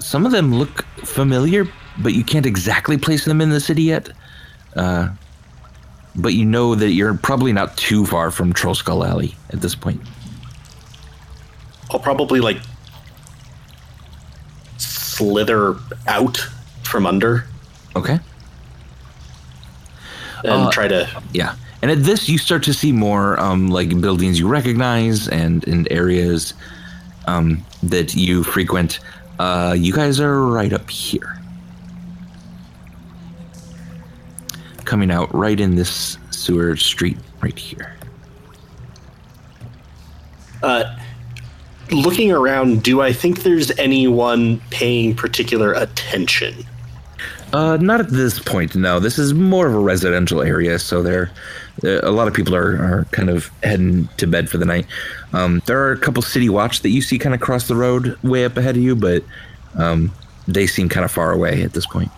[0.00, 1.66] some of them look familiar,
[1.98, 4.08] but you can't exactly place them in the city yet.
[4.76, 5.08] Uh,
[6.16, 10.00] but you know that you're probably not too far from Trollskull Alley at this point.
[11.90, 12.58] I'll probably like
[14.78, 16.36] slither out
[16.82, 17.44] from under
[17.96, 18.18] Okay.
[20.44, 21.54] and Uh, try to Yeah.
[21.82, 25.86] And at this, you start to see more um, like buildings you recognize and, and
[25.90, 26.54] areas
[27.26, 29.00] um, that you frequent.
[29.38, 31.38] Uh, you guys are right up here.
[34.84, 37.96] Coming out right in this sewer street right here.
[40.62, 40.84] uh
[41.90, 46.54] looking around do i think there's anyone paying particular attention
[47.52, 48.98] Uh, not at this point, no.
[48.98, 51.30] This is more of a residential area, so there,
[51.84, 54.86] uh, a lot of people are, are kind of heading to bed for the night.
[55.32, 58.18] Um, there are a couple city watch that you see kind of cross the road
[58.24, 59.22] way up ahead of you, but
[59.76, 60.10] um,
[60.48, 62.10] they seem kind of far away at this point.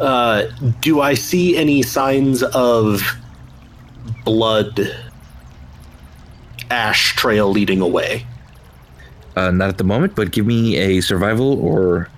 [0.00, 0.44] Uh
[0.80, 3.02] do i see any signs of
[4.24, 4.94] blood
[6.70, 8.26] ash trail leading away?
[9.36, 12.08] Uh, not at the moment, but give me a survival or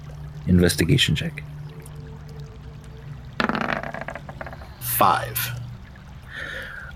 [0.46, 1.42] investigation check.
[4.80, 5.38] five.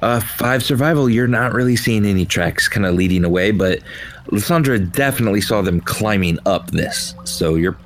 [0.01, 3.79] Uh, five survival, you're not really seeing any tracks kind of leading away, but
[4.33, 7.77] Lysandra definitely saw them climbing up this, so you're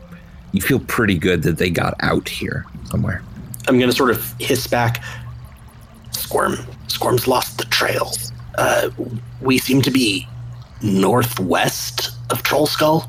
[0.53, 3.23] you feel pretty good that they got out here somewhere.
[3.69, 5.03] i'm gonna sort of hiss back
[6.11, 6.57] squirm
[6.89, 8.11] squirm's lost the trail
[8.59, 8.91] uh
[9.41, 10.27] we seem to be
[10.83, 13.09] northwest of Trollskull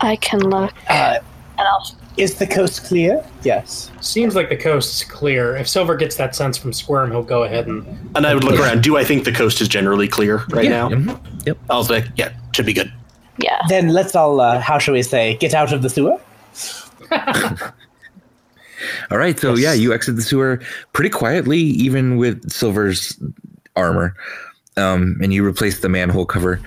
[0.00, 0.72] I can look.
[0.88, 1.18] Uh,
[1.58, 3.24] And I'll, is the coast clear?
[3.42, 3.90] Yes.
[4.00, 5.56] Seems like the coast's clear.
[5.56, 7.84] If Silver gets that sense from Squirm, he'll go ahead and.
[8.14, 10.70] and i would look around do i think the coast is generally clear right yeah,
[10.70, 11.58] now mhm, Yep.
[11.68, 12.92] i was like yeah should be good
[13.40, 13.60] yeah.
[13.68, 16.20] Then let's all, uh, how shall we say, get out of the sewer?
[19.10, 20.60] All right, so yeah, you exit the sewer
[20.92, 23.18] pretty quietly, even with Silver's
[23.76, 24.14] armor,
[24.76, 26.60] um, and you replace the manhole cover.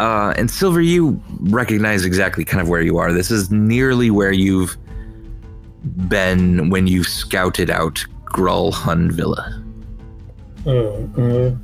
[0.00, 3.12] Uh, and Silver, you recognize exactly kind of where you are.
[3.12, 4.76] This is nearly where you've
[6.08, 9.62] been when you scouted out Gralhund Villa.
[10.64, 11.61] Mm-hmm.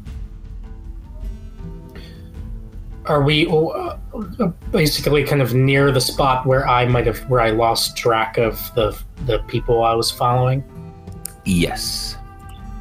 [3.08, 7.40] Are we uh, uh, basically kind of near the spot where I might have where
[7.40, 10.62] I lost track of the the people I was following?
[11.44, 12.16] Yes.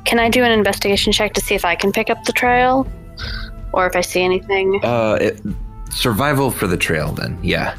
[0.03, 2.86] Can I do an investigation check to see if I can pick up the trail?
[3.73, 4.80] Or if I see anything?
[4.84, 5.41] Uh, it,
[5.91, 7.38] survival for the trail, then.
[7.41, 7.75] Yeah.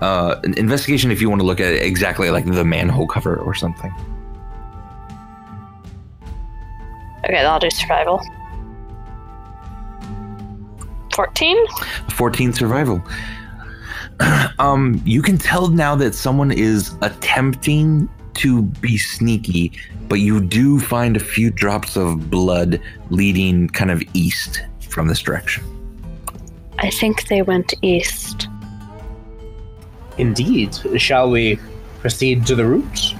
[0.00, 3.36] Uh, an investigation if you want to look at it exactly like the manhole cover
[3.36, 3.92] or something.
[7.24, 8.20] Okay, I'll do survival.
[11.12, 11.56] 14?
[12.10, 13.02] 14 survival.
[14.58, 19.72] um, you can tell now that someone is attempting to be sneaky,
[20.08, 22.80] but you do find a few drops of blood
[23.10, 25.64] leading kind of east from this direction.
[26.78, 28.48] I think they went east.
[30.18, 30.76] Indeed.
[30.96, 31.58] Shall we
[32.00, 33.14] proceed to the route?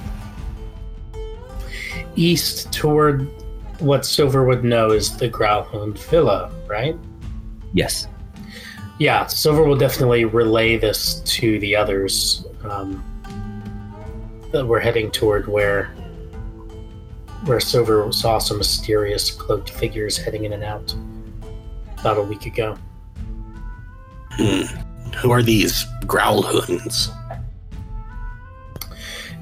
[2.15, 3.27] East toward
[3.79, 6.95] what Silver would know is the Gralhund Villa, right?
[7.73, 8.07] Yes.
[8.99, 12.45] Yeah, Silver will definitely relay this to the others.
[12.63, 13.03] Um,
[14.51, 15.85] that we're heading toward where
[17.45, 20.93] where Silver saw some mysterious cloaked figures heading in and out
[21.99, 22.77] about a week ago.
[24.33, 24.61] Hmm.
[25.17, 27.15] Who are these Gralhunds?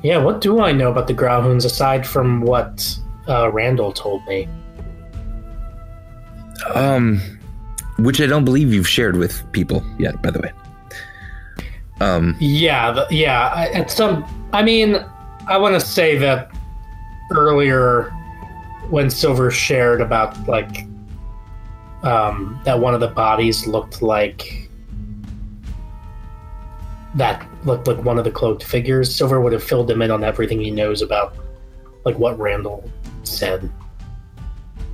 [0.01, 4.47] Yeah, what do I know about the Gralhunds aside from what uh, Randall told me?
[6.73, 7.38] Um,
[8.03, 10.51] which I don't believe you've shared with people yet, by the way.
[12.01, 13.51] Um, Yeah, the, yeah.
[13.53, 15.03] I- At some, I mean,
[15.47, 16.51] I want to say that
[17.31, 18.11] earlier
[18.89, 20.85] when Silver shared about like
[22.03, 24.69] um, that one of the bodies looked like
[27.15, 29.13] that looked like one of the cloaked figures.
[29.13, 31.35] Silver would have filled him in on everything he knows about
[32.05, 32.89] like what Randall
[33.23, 33.69] said.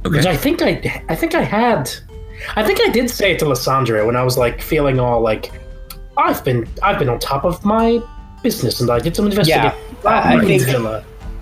[0.05, 0.25] Which.
[0.25, 1.91] I think I, I think I had,
[2.55, 5.51] I think I did say it to Lysandra when I was like feeling all like,
[6.17, 8.01] I've been, I've been on top of my
[8.43, 9.71] business and I did some investigating.
[10.05, 10.67] I- I think-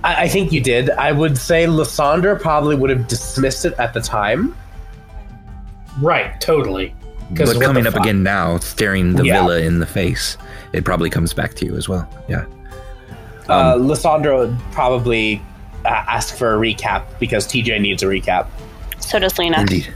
[0.06, 0.90] I, I think you did.
[0.92, 4.54] I would say Lysandra probably would have dismissed it at the time.
[6.02, 6.94] right, totally.
[7.32, 8.04] But coming up fuck?
[8.04, 9.42] again now, staring the Yeah.
[9.42, 10.38] villa in the face,
[10.74, 12.08] it probably comes back to you as well.
[12.28, 12.46] Yeah.
[13.50, 15.42] uh, Lysandra would probably
[15.86, 18.48] uh, ask for a recap because TJ needs a recap.
[19.00, 19.62] So does Lena.
[19.62, 19.94] Indeed.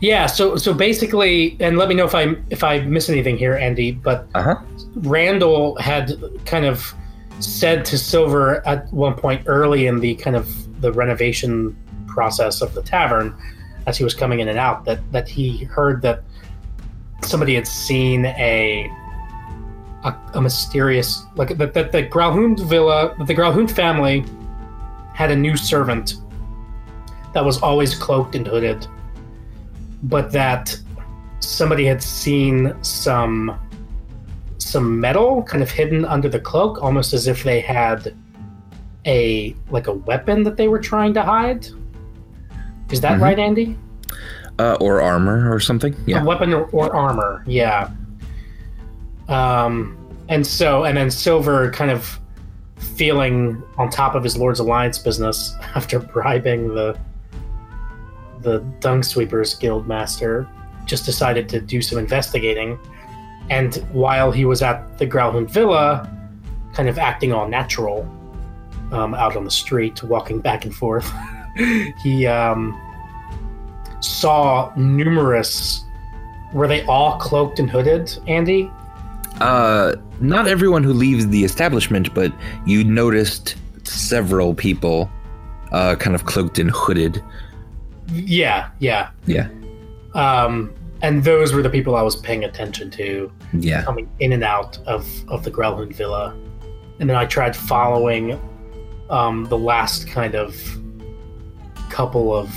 [0.00, 0.26] Yeah.
[0.26, 3.92] So, so basically, and let me know if I if I miss anything here, Andy.
[3.92, 4.56] But Uh huh.
[4.96, 6.12] Randall had
[6.46, 6.94] kind of
[7.38, 10.48] said to Silver at one point early in the kind of
[10.80, 11.76] the renovation
[12.06, 13.36] process of the tavern,
[13.86, 16.22] as he was coming in and out, that that he heard that
[17.22, 18.90] somebody had seen a
[20.04, 24.24] a, a mysterious like that that the Gralhund villa, the Gralhund family
[25.14, 26.14] had a new servant
[27.34, 28.86] that was always cloaked and hooded,
[30.04, 30.78] but that
[31.40, 33.58] somebody had seen some
[34.58, 38.14] some metal kind of hidden under the cloak, almost as if they had
[39.06, 41.66] a like a weapon that they were trying to hide.
[42.90, 43.22] Is that Mhm.
[43.22, 43.78] right, Andy?
[44.58, 45.94] Uh, or armor or something.
[46.06, 46.22] Yeah.
[46.22, 47.88] A weapon or, or armor, yeah.
[49.28, 49.96] Um,
[50.28, 52.18] and so, and then Silver kind of
[52.76, 56.96] feeling on top of his Lord's Alliance business after bribing the
[58.42, 60.48] the Dung Sweepers Guild master,
[60.84, 62.78] just decided to do some investigating.
[63.48, 66.08] And while he was at the Gralhund Villa,
[66.72, 68.08] kind of acting all natural,
[68.92, 71.10] um, out on the street, walking back and forth,
[72.02, 72.78] he um,
[74.00, 75.84] saw numerous.
[76.52, 78.70] Were they all cloaked and hooded, Andy?
[79.40, 82.32] Uh, not everyone who leaves the establishment, but
[82.66, 85.10] you noticed several people,
[85.72, 87.22] uh, kind of cloaked and hooded.
[88.12, 89.10] Yeah, yeah.
[89.26, 89.48] Yeah.
[90.14, 93.32] Um, and those were the people I was paying attention to.
[93.52, 93.82] Yeah.
[93.82, 96.36] coming in and out of, of the Gralhund Villa.
[97.00, 98.40] And then I tried following
[99.08, 100.56] um, the last kind of
[101.88, 102.54] couple of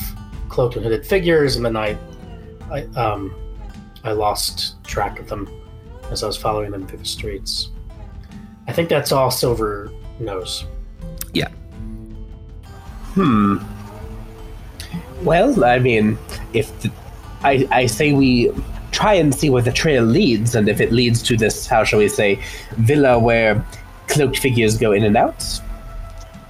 [0.50, 1.98] cloaked and hooded figures, and then I,
[2.70, 3.34] I, um,
[4.04, 5.50] I lost track of them
[6.12, 7.70] as I was following them through the streets.
[8.68, 10.66] I think that's all Silver knows.
[11.34, 11.50] Yeah.
[13.14, 13.58] Hmm.
[15.24, 16.18] Well, I mean,
[16.54, 16.92] if the,
[17.44, 18.52] I, I say we
[18.92, 22.00] try and see where the trail leads, and if it leads to this, how shall
[22.00, 22.40] we say,
[22.78, 23.66] villa where
[24.08, 25.44] cloaked figures go in and out,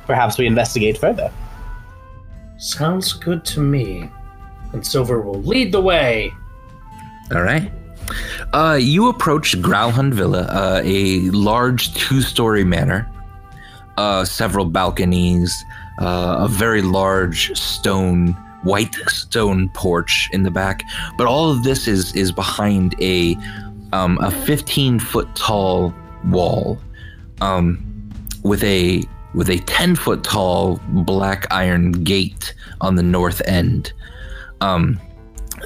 [0.06, 1.32] perhaps we investigate further.
[2.58, 4.10] Sounds good to me.
[4.74, 6.34] And Silver will lead the way.
[7.34, 7.72] All right.
[8.54, 13.10] Uh, you approach Gralhund Villa, uh, a large two-story manor,
[13.98, 15.64] uh, several balconies,
[16.00, 20.84] uh, a very large stone, white stone porch in the back.
[21.18, 23.36] But all of this is is behind a
[23.92, 25.94] um, a 15 foot tall
[26.26, 26.80] wall,
[27.42, 28.10] um,
[28.44, 29.04] with a
[29.34, 33.94] with a 10 foot tall black iron gate on the north end.
[34.62, 35.00] Um,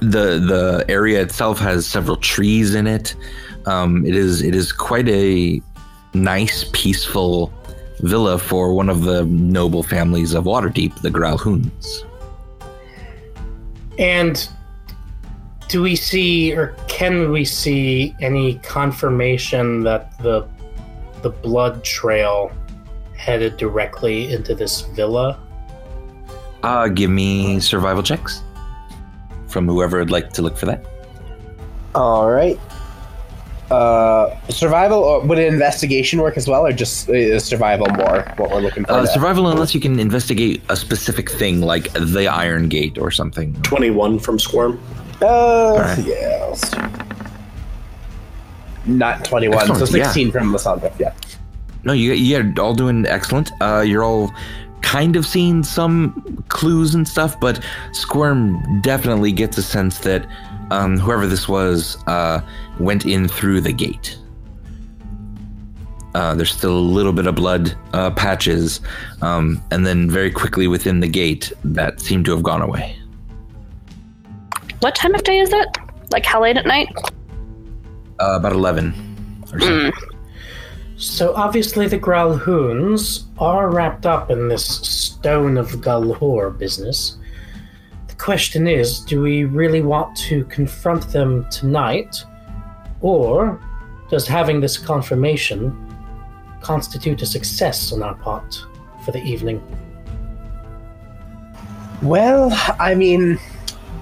[0.02, 3.16] the the area itself has several trees in it.
[3.66, 5.62] Um, it is it is quite a
[6.14, 7.54] nice, peaceful
[8.02, 12.07] villa for one of the noble families of Waterdeep, the Gralhunds.
[13.98, 14.48] And
[15.68, 20.48] do we see or can we see any confirmation that the
[21.22, 22.52] the blood trail
[23.16, 25.40] headed directly into this villa?
[26.64, 28.42] Uh, give me survival checks.
[29.48, 30.86] from whoever would like to look for that.
[31.96, 32.60] All right.
[33.70, 38.24] Uh, survival or would an investigation work as well, or just uh, survival more?
[38.38, 38.92] What we're looking for.
[38.94, 43.54] Uh, survival, unless you can investigate a specific thing like the Iron Gate or something.
[43.64, 44.80] 21 from Squirm.
[45.22, 46.06] Uh, right.
[46.06, 46.56] yeah.
[48.86, 50.04] Not twenty-one, so Excellent, yeah.
[50.04, 50.94] sixteen from Lysandra.
[50.98, 51.14] Yeah.
[51.84, 53.52] No, you you're all doing excellent.
[53.60, 54.32] Uh, you're all
[54.82, 57.62] kind of seeing some clues and stuff, but
[57.92, 60.26] Squirm definitely gets a sense that
[60.72, 62.42] um, whoever this was uh,
[62.80, 64.18] went in through the gate.
[66.14, 68.82] Uh, there's still a little bit of blood uh, patches,
[69.22, 72.96] um, and then very quickly within the gate, that seemed to have gone away.
[74.80, 75.78] What time of day is it?
[76.12, 76.90] Like how late at night?
[78.20, 78.94] Uh, about 11
[79.54, 79.92] or so.
[80.96, 87.18] So obviously the Gralhunds are wrapped up in this Stone of Golorr business.
[88.18, 92.26] Question is, do we really want to confront them tonight,
[93.02, 93.62] or
[94.10, 95.72] does having this confirmation
[96.62, 98.60] constitute a success on our part
[99.06, 99.62] for the evening?
[102.02, 102.50] Well,
[102.80, 103.40] I mean,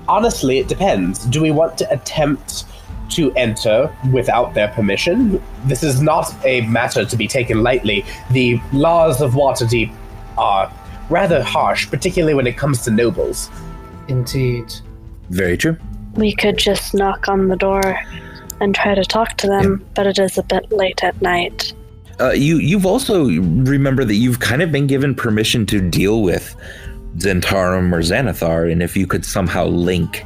[0.08, 1.26] honestly, it depends.
[1.26, 2.66] Do we want to attempt
[3.12, 5.42] to enter without their permission?
[5.66, 8.06] This is not a matter to be taken lightly.
[8.32, 9.94] The laws of Waterdeep
[10.38, 10.72] are
[11.10, 13.50] rather harsh, particularly when it comes to nobles.
[14.08, 14.74] Indeed.
[15.30, 15.78] Very true.
[16.14, 18.00] We could just knock on the door
[18.62, 21.74] and try to talk to them, but it is a bit late at night.
[22.20, 26.56] Uh, you you've also remember that you've kind of been given permission to deal with
[27.18, 30.26] Zhentarim or Xanathar, and if you could somehow link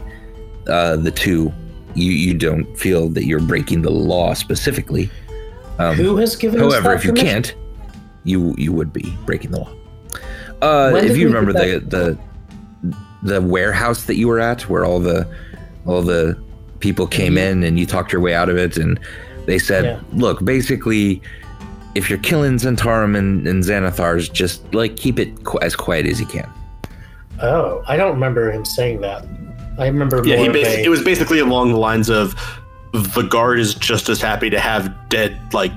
[0.68, 1.52] uh, the two,
[1.96, 5.10] you you don't feel that you're breaking the law specifically.
[5.80, 7.28] Um, Who has given us however, that if you permission?
[7.28, 7.56] can't,
[8.24, 9.74] you you would be breaking the law.
[10.62, 12.20] Uh, if you remember get the the
[13.24, 15.28] the warehouse that you were at, where all the
[15.86, 16.42] all the
[16.80, 17.60] people came mm-hmm.
[17.60, 19.00] in and you talked your way out of it, and
[19.46, 20.00] they said, Yeah.
[20.14, 21.22] "Look, basically."
[21.96, 26.20] If you're killing Zhentarim and, and Xanathars, just like keep it qu- as quiet as
[26.20, 26.48] you can.
[27.42, 29.26] Oh, I don't remember him saying that.
[29.80, 32.36] I remember Yeah, more he of basi- a- it was basically along the lines of
[32.94, 35.72] the guard is just as happy to have dead like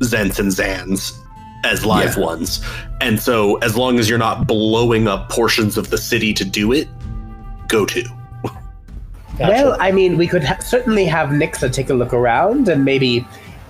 [0.00, 1.18] Zhents and Zans
[1.64, 2.24] as live Yeah.
[2.24, 2.62] ones.
[3.00, 6.72] And so as long as you're not blowing up portions of the city to do
[6.72, 6.88] it,
[7.68, 8.02] go to.
[9.38, 9.48] Gotcha.
[9.50, 13.26] Well, I mean, we could ha- certainly have Nixa take a look around and maybe,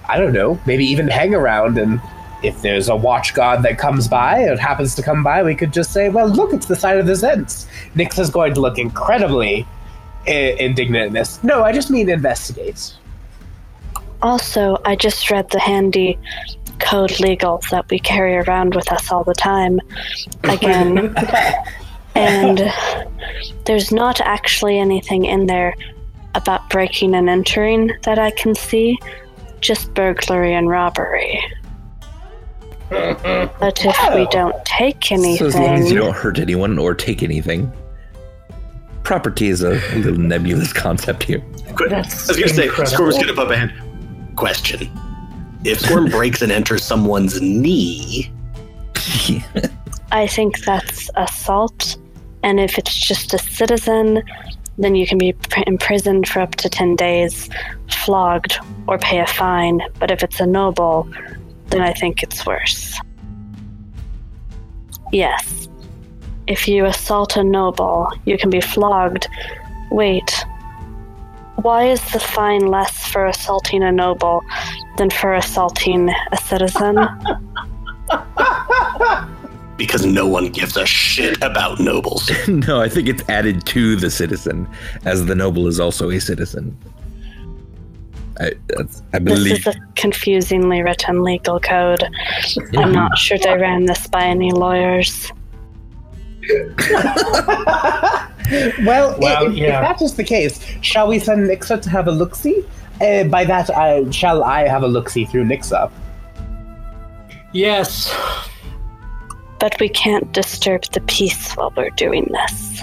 [0.09, 1.78] I don't know, maybe even hang around.
[1.78, 2.01] And
[2.42, 5.72] if there's a watch guard that comes by or happens to come by, we could
[5.72, 7.66] just say, well, look, it's the side of the Zhents.
[7.95, 9.66] Nixa's going to look incredibly
[10.26, 11.42] I- indignant in this.
[11.42, 12.95] No, I just mean investigate.
[14.22, 16.18] Also, I just read the handy
[16.78, 19.80] code legals that we carry around with us all the time
[20.44, 21.14] again.
[22.14, 22.72] and
[23.64, 25.74] there's not actually anything in there
[26.34, 28.98] about breaking and entering that I can see,
[29.60, 31.42] just burglary and robbery.
[32.90, 36.94] But if we don't take anything, So as long as you don't hurt anyone or
[36.94, 37.72] take anything,
[39.02, 41.42] property is a little nebulous concept here.
[41.88, 43.06] That's I was gonna say, incredible.
[43.06, 43.72] Was gonna pop a hand.
[44.36, 44.90] Question.
[45.64, 48.30] If Squirm breaks and enters someone's knee,
[50.12, 51.96] I think that's assault.
[52.42, 54.22] And if it's just a citizen,
[54.76, 57.48] then you can be pr- imprisoned for up to 10 days,
[57.88, 59.80] flogged, or pay a fine.
[59.98, 61.08] But if it's a noble,
[61.68, 63.00] then I think it's worse.
[65.12, 65.68] Yes.
[66.46, 69.28] If you assault a noble, you can be flogged.
[69.90, 70.44] Wait.
[71.57, 74.42] Why is the fine less for assaulting a noble
[74.98, 76.96] than for assaulting a citizen?
[79.76, 82.30] because no one gives a shit about nobles.
[82.48, 84.68] no, I think it's added to the citizen,
[85.05, 86.76] as the noble is also a citizen.
[88.40, 92.02] I, that's, I This is a confusingly written legal code.
[92.76, 95.30] I'm not sure they ran this by any lawyers.
[98.84, 99.64] Well, Well, if, yeah.
[99.80, 102.64] if that is the case, shall we send Nixa to have a look see?
[103.01, 105.90] Uh, by that, uh, shall I have a look see through Nixa?
[107.53, 108.14] yes.
[109.61, 112.82] But we can't disturb the peace while we're doing this.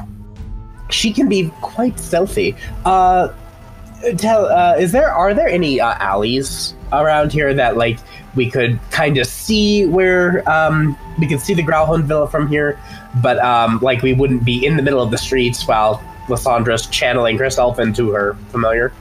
[0.89, 2.55] She can be quite stealthy.
[2.86, 3.30] Uh,
[4.18, 7.99] tell, uh, is there are there any uh, alleys around here that like
[8.36, 12.80] we could kind of see where um we could see the Gralhund Villa from here,
[13.22, 17.38] but um like we wouldn't be in the middle of the streets while Lysandra's channeling
[17.38, 18.93] herself into her familiar.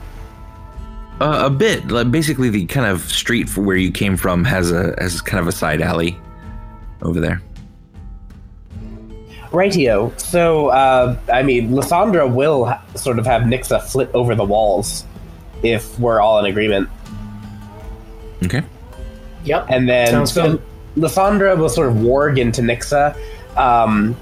[1.19, 1.89] Uh, a bit.
[1.89, 5.39] Like basically, the kind of street for where you came from has a has kind
[5.39, 6.17] of a side alley
[7.03, 7.41] over there.
[9.51, 10.17] Rightio.
[10.19, 15.05] So, uh, I mean, Lysandra will ha- sort of have Nixa flit over the walls
[15.61, 16.89] if we're all in agreement.
[18.43, 18.63] Okay.
[19.43, 19.65] Yep.
[19.69, 20.61] And then Sounds so good.
[20.95, 23.15] Lysandra will sort of warg into Nixa.
[23.57, 24.15] Um,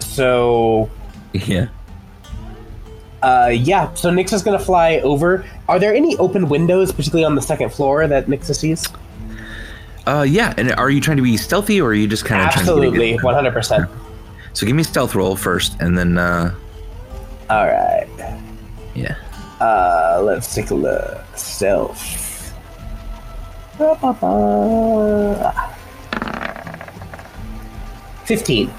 [0.00, 0.88] so,
[1.32, 1.66] Yeah.
[3.22, 5.44] uh, yeah, so Nix is going to fly over.
[5.68, 8.88] Are there any open windows, particularly on the second floor, that Nix sees?
[10.06, 10.54] Uh, yeah.
[10.56, 12.72] And are you trying to be stealthy, or are you just kind of trying to?
[12.72, 13.88] Absolutely, 100%.
[14.52, 16.54] So give me a stealth roll first, and then uh,
[17.50, 18.06] All right.
[18.94, 19.16] yeah.
[19.60, 21.18] Uh, let's take a look.
[21.34, 22.54] Stealth.
[23.78, 25.74] Ba-ba-ba.
[28.26, 28.70] 15.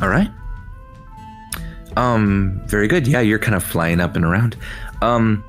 [0.00, 0.30] All right.
[1.96, 3.06] Um, very good.
[3.06, 4.56] Yeah, you're kind of flying up and around.
[5.02, 5.44] Um,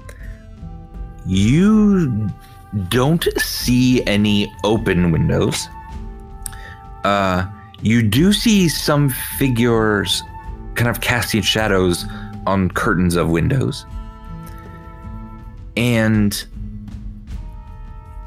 [1.26, 2.30] you
[2.90, 5.68] don't see any open windows.
[7.04, 7.46] Uh,
[7.82, 10.24] you do see some figures
[10.76, 12.06] kind of casting shadows
[12.48, 13.86] on curtains of windows.
[15.78, 16.32] And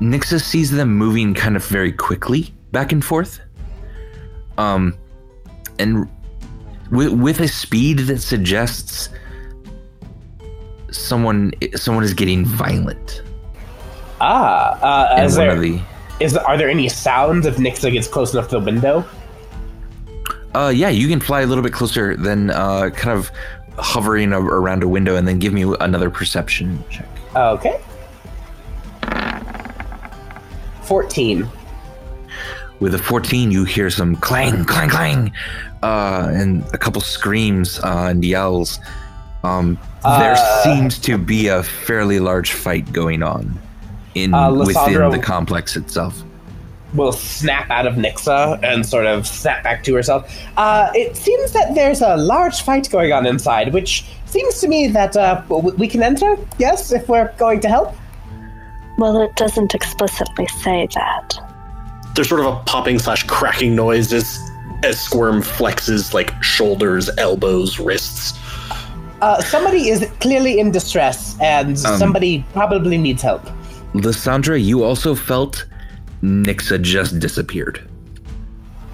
[0.00, 3.40] Nixa sees them moving kind of very quickly back and forth.
[4.58, 4.96] Um,
[5.78, 6.08] and
[6.90, 9.10] with, with a speed that suggests
[10.90, 13.22] someone someone is getting violent.
[14.20, 15.80] Ah, uh, is there, the
[16.20, 19.04] is, are there any sounds if Nixa gets close enough to the window?
[20.54, 23.30] uh yeah, you can fly a little bit closer than uh kind of
[23.78, 27.08] hovering a- around a window and then give me another perception check.
[27.34, 27.78] Okay.
[30.84, 31.46] 14.
[32.80, 35.32] With a 14, you hear some clang, clang, clang,
[35.82, 38.78] uh, and a couple screams uh, and yells.
[39.44, 43.58] Um, there Uh, seems to be a fairly large fight going on
[44.14, 46.22] in Uh, within the complex itself.
[46.94, 50.22] will snap out of Nixa and sort of snap back to herself.
[50.56, 54.86] Uh, it seems that there's a large fight going on inside, which seems to me
[54.88, 55.42] that uh,
[55.76, 57.94] we can enter, yes, if we're going to help.
[58.98, 61.34] Well, it doesn't explicitly say that.
[62.16, 64.38] There's sort of a popping slash cracking noise as
[64.82, 68.38] as Squirm flexes like shoulders, elbows, wrists.
[69.22, 73.42] Uh, somebody is clearly in distress, and Um, somebody probably needs help.
[73.94, 75.66] Lysandra, you also felt
[76.22, 77.86] Nixa just disappeared.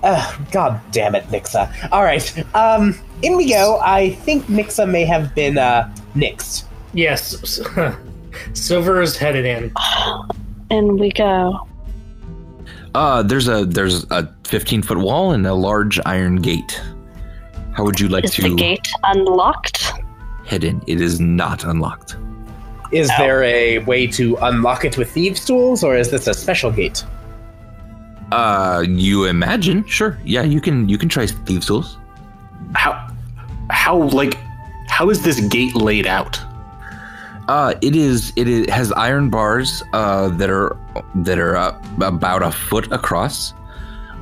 [0.03, 1.69] Ugh, God damn it, Nixa.
[1.93, 3.79] All right, um, in we go.
[3.83, 6.65] I think Nixa may have been uh, nixed.
[6.93, 7.61] Yes.
[8.55, 9.73] Silver is headed in.
[10.71, 11.67] In we go.
[12.95, 16.81] Uh, there's a there's a 15 foot wall and a large iron gate.
[17.73, 19.93] How would you like Is to the gate unlocked?
[20.47, 20.83] head in?
[20.87, 22.17] It is not unlocked.
[22.91, 26.71] Is there a way to unlock it with thieves' tools, or is this a special
[26.71, 27.03] gate?
[28.31, 29.85] Uh, you imagine?
[29.87, 30.19] Sure.
[30.25, 31.97] Yeah, you can you can try thieves tools.
[32.75, 33.09] How
[33.71, 34.35] how like
[34.89, 36.39] how is this gate laid out?
[37.49, 40.77] Uh, it is it is, has iron bars uh, that are
[41.17, 43.53] that are uh, about a foot across,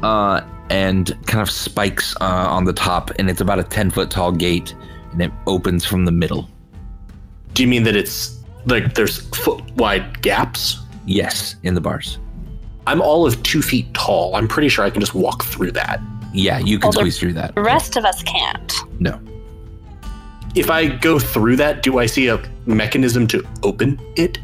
[0.02, 0.40] uh,
[0.70, 4.32] and kind of spikes uh, on the top, and it's about a ten foot tall
[4.32, 4.74] gate,
[5.12, 6.48] and it opens from the middle.
[7.54, 10.78] Do you mean that it's like there's foot wide gaps?
[11.04, 12.18] Yes, in the bars.
[12.86, 14.34] I'm all of two feet tall.
[14.34, 16.00] I'm pretty sure I can just walk through that.
[16.32, 17.54] Yeah, you can Well, they're- squeeze through that.
[17.54, 18.72] The rest of us can't.
[18.98, 19.20] No.
[20.54, 24.38] If I go through that, do I see a mechanism to open it?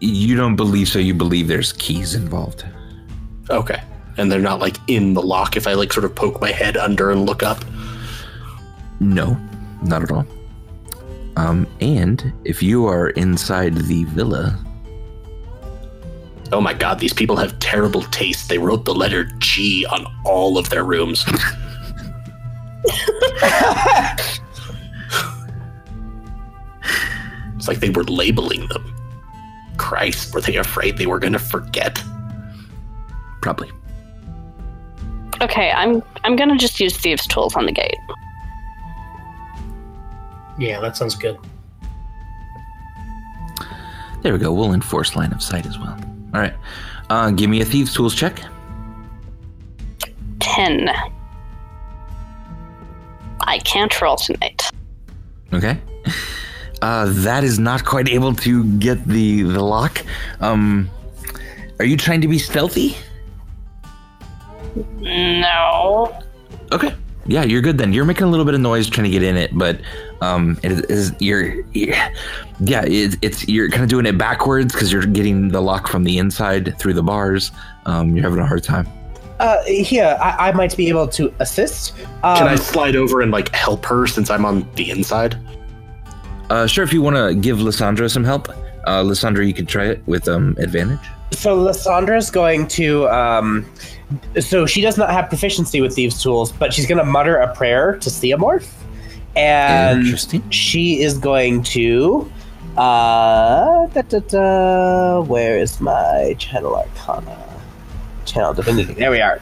[0.00, 0.98] You don't believe so.
[0.98, 2.64] You believe there's keys involved.
[3.50, 3.82] Okay.
[4.16, 6.76] And they're not like in the lock if I like sort of poke my head
[6.76, 7.64] under and look up.
[9.00, 9.36] No,
[9.82, 10.26] not at all.
[11.36, 14.58] Um, and if you are inside the villa,
[16.50, 18.48] Oh my god, these people have terrible taste.
[18.48, 21.26] They wrote the letter G on all of their rooms.
[27.68, 28.94] it's like they were labeling them.
[29.76, 32.02] Christ, were they afraid they were going to forget?
[33.40, 33.70] probably.
[35.40, 37.96] Okay, I'm I'm gonna just use thieves' tools on the gate.
[40.58, 41.38] Yeah, that sounds good.
[44.22, 44.52] There we go.
[44.52, 45.96] We'll enforce line of sight as well.
[46.34, 46.54] All right.
[47.08, 48.42] Uh, give me a thieves' tools check.
[50.40, 50.90] Ten.
[53.42, 54.68] I can't roll tonight.
[55.52, 55.78] Okay.
[56.80, 60.04] Uh, that is not quite able to get the the lock.
[60.40, 60.88] Um,
[61.78, 62.96] are you trying to be stealthy?
[65.00, 66.22] No.
[66.72, 66.94] Okay.
[67.26, 67.92] Yeah, you're good then.
[67.92, 69.80] You're making a little bit of noise trying to get in it, but
[70.22, 71.94] um, it is you're, you're
[72.60, 76.04] yeah, it, it's you're kind of doing it backwards because you're getting the lock from
[76.04, 77.52] the inside through the bars.
[77.84, 78.88] Um, you're having a hard time.
[79.40, 81.92] Uh, here, I, I might be able to assist.
[82.24, 85.38] Um, Can I slide over and like help her since I'm on the inside?
[86.50, 88.48] Uh, sure, if you want to give Lysandra some help,
[88.86, 91.00] uh, Lysandra, you could try it with um, advantage.
[91.32, 93.08] So Lysandra's going to.
[93.08, 93.66] Um,
[94.40, 97.54] so she does not have proficiency with thieves' tools, but she's going to mutter a
[97.54, 98.68] prayer to Theomorph,
[99.36, 100.48] and Interesting.
[100.50, 102.30] she is going to.
[102.78, 107.36] Uh, da, da, da, where is my channel arcana?
[108.24, 108.94] Channel divinity.
[108.94, 109.40] There we are.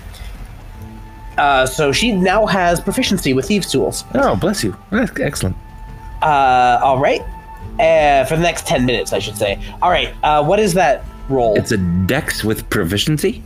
[1.38, 4.04] Uh, so she now has proficiency with thieves' tools.
[4.14, 4.74] Oh, bless you.
[4.90, 5.56] That's Excellent.
[6.22, 7.20] Uh, all right.
[7.78, 9.58] Uh, for the next ten minutes, I should say.
[9.82, 10.14] All right.
[10.22, 11.56] Uh, what is that roll?
[11.56, 13.42] It's a dex with proficiency,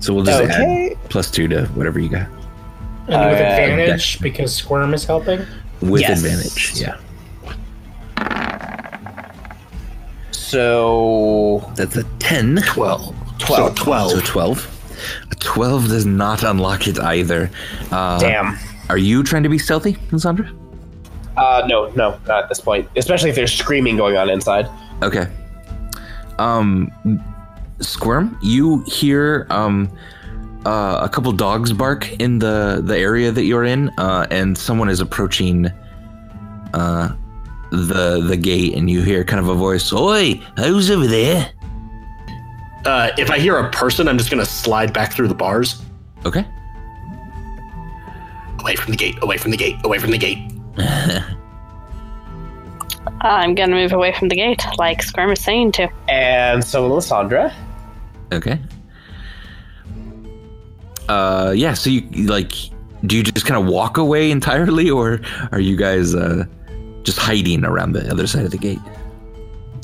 [0.00, 0.90] so we'll just Okay.
[0.92, 2.28] add plus two to whatever you got
[3.08, 5.44] And with Uh, advantage because Squirm is helping.
[5.80, 6.22] with Yes.
[6.22, 6.72] advantage.
[6.80, 6.94] Yeah,
[10.30, 12.56] so that's a ten.
[12.66, 13.14] Twelve.
[13.38, 13.76] Twelve.
[13.78, 14.10] So twelve.
[14.12, 14.68] So twelve.
[15.30, 17.50] A twelve does not unlock it either.
[17.90, 18.58] Uh, damn.
[18.88, 20.50] Are you trying to be stealthy, Lysandra?
[21.42, 22.88] Uh, no, no, not at this point.
[22.96, 24.68] Especially if there's screaming going on inside.
[25.02, 25.26] Okay.
[26.38, 26.90] Um,
[27.80, 29.90] Squirm, you hear um
[30.64, 34.88] uh, a couple dogs bark in the the area that you're in, uh, and someone
[34.88, 35.66] is approaching
[36.74, 37.08] uh
[37.72, 39.92] the the gate, and you hear kind of a voice.
[39.92, 41.50] Oi, who's over there?
[42.84, 45.82] Uh, if I hear a person, I'm just gonna slide back through the bars,
[46.24, 46.46] Okay.
[48.60, 50.38] away from the gate, away from the gate, away from the gate.
[53.22, 55.88] I'm gonna move away from the gate, like Squirm is saying to.
[56.08, 57.54] And so Lysandra.
[58.32, 58.60] Okay.
[61.08, 61.74] Uh, yeah.
[61.74, 62.52] So you you, like,
[63.06, 65.20] do you just kind of walk away entirely, or
[65.52, 66.44] are you guys uh
[67.02, 68.80] just hiding around the other side of the gate?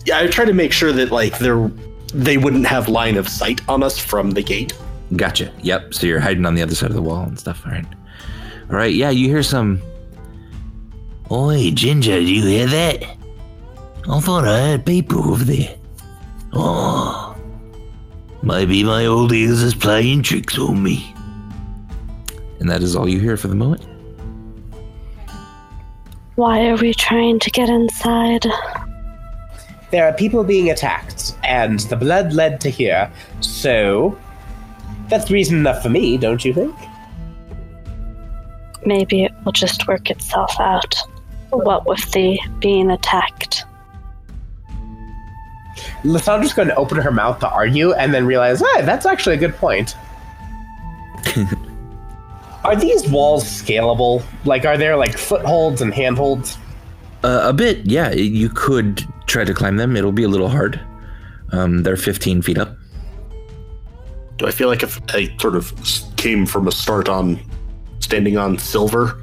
[0.04, 1.70] Yeah, I try to make sure that like they're
[2.14, 4.72] they wouldn't have line of sight on us from the gate.
[5.16, 5.52] Gotcha.
[5.62, 5.94] Yep.
[5.94, 7.62] So you're hiding on the other side of the wall and stuff.
[7.66, 7.86] All right.
[8.70, 8.94] All right.
[8.94, 9.10] Yeah.
[9.10, 9.80] You hear some.
[11.30, 13.17] Oi, Ginger, do you hear that?
[14.10, 15.76] I thought I heard people over there.
[16.54, 17.36] Oh.
[18.42, 21.14] Maybe my old ears is playing tricks on me.
[22.58, 23.84] And that is all you hear for the moment.
[26.36, 28.46] Why are we trying to get inside?
[29.90, 33.10] There are people being attacked, and the blood led to here.
[33.40, 34.18] So
[35.08, 36.74] that's reason enough for me, don't you think?
[38.86, 40.94] Maybe it will just work itself out.
[41.50, 43.64] What with the being attacked?
[46.04, 49.38] Lysandra's going to open her mouth to argue, and then realize, hey, that's actually a
[49.38, 49.96] good point.
[52.64, 54.22] are these walls scalable?
[54.44, 56.58] Like, are there like footholds and handholds?
[57.24, 58.12] Uh, a bit, yeah.
[58.12, 59.96] You could try to climb them.
[59.96, 60.80] It'll be a little hard.
[61.52, 62.76] Um, they're 15 feet up.
[64.36, 65.72] Do I feel like if I sort of
[66.16, 67.40] came from a start on
[67.98, 69.20] standing on silver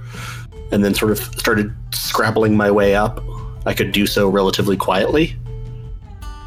[0.72, 3.24] and then sort of started scrabbling my way up,
[3.66, 5.36] I could do so relatively quietly?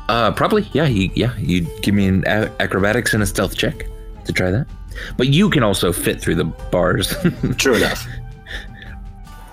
[0.09, 0.87] Uh, probably, yeah.
[0.87, 3.87] You, yeah, you give me an a- acrobatics and a stealth check
[4.25, 4.67] to try that.
[5.17, 7.15] But you can also fit through the bars.
[7.57, 8.07] True enough.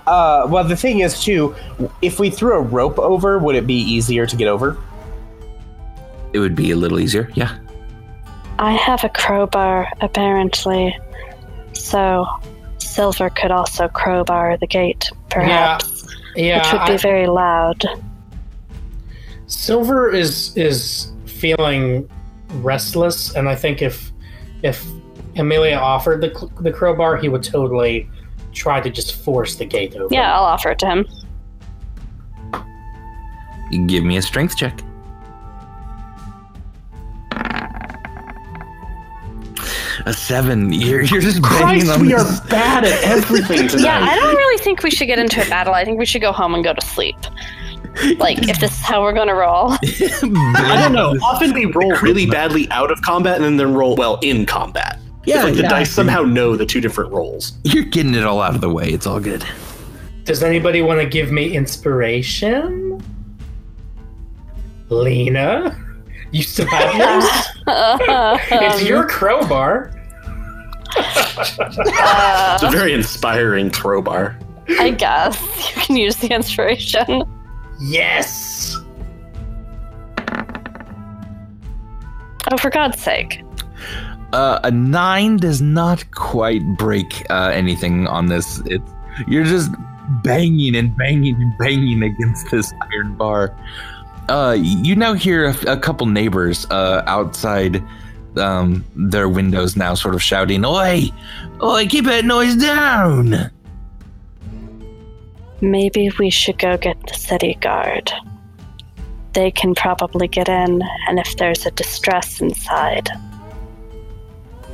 [0.07, 1.55] Uh, well, the thing is, too,
[2.01, 4.77] if we threw a rope over, would it be easier to get over?
[6.33, 7.31] it would be a little easier.
[7.33, 7.57] Yeah.
[8.59, 10.97] I have a crowbar, apparently.
[11.71, 12.25] So,
[12.77, 17.81] Silver could also crowbar the gate, perhaps, Yeah, which would be I- very loud.
[19.47, 22.09] Silver is is feeling
[22.55, 24.11] restless, and I think if
[24.63, 24.85] if
[25.37, 28.09] Amelia offered the the crowbar, he would totally
[28.53, 30.13] try to just force the gate open.
[30.13, 31.05] Yeah, I'll offer it to him.
[33.87, 34.79] Give me a strength check.
[40.07, 40.71] A seven.
[40.71, 42.39] You're, you're just banging Christ, on we this.
[42.41, 43.83] are bad at everything tonight.
[43.85, 45.73] Yeah, I don't really think we should get into a battle.
[45.73, 47.15] I think we should go home and go to sleep.
[48.19, 49.71] Like, if this is how we're gonna roll.
[49.83, 51.15] I don't know.
[51.23, 54.99] Often we roll really badly out of combat and then roll well in combat.
[55.25, 55.69] Yeah, it's like the yeah.
[55.69, 57.53] dice somehow know the two different rolls.
[57.63, 58.89] You're getting it all out of the way.
[58.89, 59.43] It's all good.
[60.23, 63.01] Does anybody want to give me inspiration?
[64.89, 65.75] Lena,
[66.31, 67.25] you still have yours.
[68.51, 69.91] it's your crowbar.
[70.95, 74.37] uh, It's a very inspiring crowbar.
[74.79, 75.39] I guess
[75.75, 77.23] you can use the inspiration.
[77.79, 78.77] Yes.
[82.51, 83.43] Oh, for God's sake!
[84.33, 88.61] Uh, a nine does not quite break uh, anything on this.
[88.65, 88.91] It's
[89.27, 89.71] you're just
[90.23, 93.57] banging and banging and banging against this iron bar.
[94.29, 97.83] Uh, you now hear a, a couple neighbors uh, outside
[98.37, 101.09] um, their windows now, sort of shouting, "Oi,
[101.61, 103.51] oi, keep that noise down!"
[105.61, 108.11] Maybe we should go get the city guard.
[109.33, 113.09] They can probably get in, and if there's a distress inside,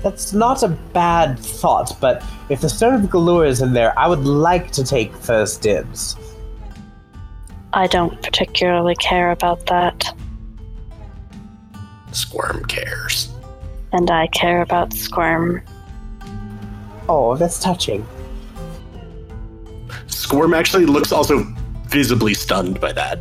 [0.04, 4.08] That's not a bad thought, but if the Stone of Golorr is in there, I
[4.08, 6.16] would like to take first dibs.
[7.74, 10.16] I don't particularly care about that.
[12.12, 13.32] Squirm cares.
[13.94, 15.62] And I care about Squirm.
[17.08, 18.06] Oh, that's touching.
[20.22, 21.44] Squirm actually looks also
[21.88, 23.20] visibly stunned by that.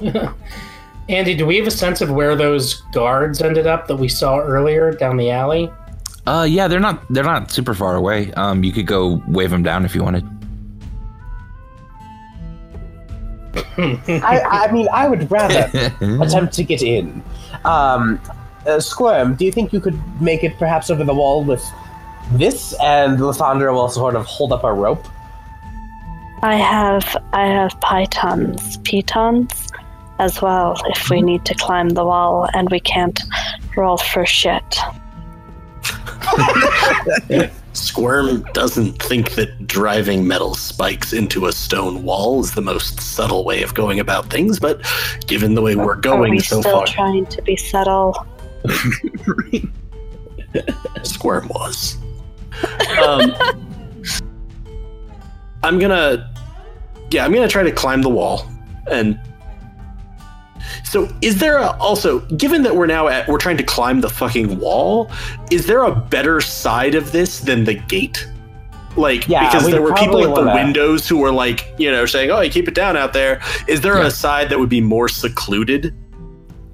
[1.08, 4.38] Andy, do we have a sense of where those guards ended up that we saw
[4.40, 5.70] earlier down the alley?
[6.26, 8.32] Uh, yeah, they're not they're not super far away.
[8.34, 10.26] Um, you could go wave them down if you wanted.
[13.78, 15.70] I, I mean, I would rather
[16.20, 17.22] attempt to get in.
[17.64, 18.20] Um,
[18.66, 21.64] uh, Squirm, do you think you could make it perhaps over the wall with
[22.32, 25.06] this, and Lysandra will sort of hold up a rope?
[26.42, 29.68] I have I have pythons, pitons
[30.18, 33.20] as well if we need to climb the wall and we can't
[33.76, 34.78] roll for shit.
[37.72, 43.44] Squirm doesn't think that driving metal spikes into a stone wall is the most subtle
[43.44, 44.80] way of going about things, but
[45.26, 48.26] given the way we're going Are going we so still far, trying to be subtle?
[51.04, 51.96] Squirm was.
[53.06, 53.32] Um,
[55.62, 56.30] I'm gonna,
[57.10, 58.48] yeah, I'm gonna try to climb the wall,
[58.90, 59.18] and
[60.84, 64.08] so is there a, also, given that we're now at, we're trying to climb the
[64.08, 65.10] fucking wall,
[65.50, 68.26] is there a better side of this than the gate?
[68.96, 72.30] Like, Yeah, because there were people at the windows who were like, you know, saying,
[72.30, 74.06] "Oh, you keep it down out there." Is there Yeah.
[74.06, 75.94] a side that would be more secluded?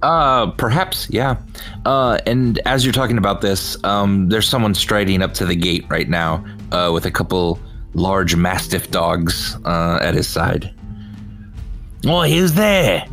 [0.03, 1.37] Uh, perhaps, yeah.
[1.85, 5.85] Uh, and as you're talking about this, um, there's someone striding up to the gate
[5.89, 7.59] right now, uh, with a couple
[7.95, 10.72] large mastiff dogs uh, at his side.
[12.07, 13.07] Oh, who's there?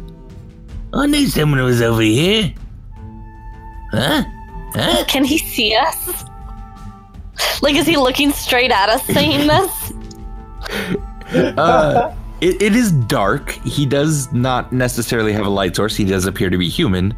[0.93, 2.53] I knew someone was over here.
[3.91, 4.23] Huh?
[4.73, 5.03] Huh?
[5.07, 6.23] Can he see us?
[7.61, 9.93] Like, is he looking straight at us saying this?
[11.33, 13.51] Uh, it, it is dark.
[13.63, 15.95] He does not necessarily have a light source.
[15.95, 17.15] He does appear to be human.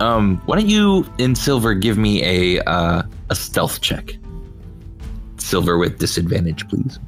[0.00, 4.16] Um, why don't you, in silver, give me a uh, a stealth check?
[5.44, 6.98] Silver with disadvantage, please.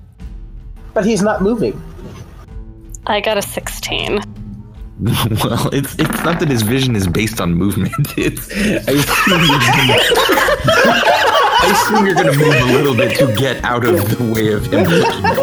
[0.92, 1.80] But he's not moving.
[3.06, 4.16] I got a 16.
[5.00, 7.92] well, it's it's not that his vision is based on movement.
[8.16, 9.98] It's I assume you're gonna,
[11.62, 14.66] I assume you're gonna move a little bit to get out of the way of
[14.66, 15.36] him looking at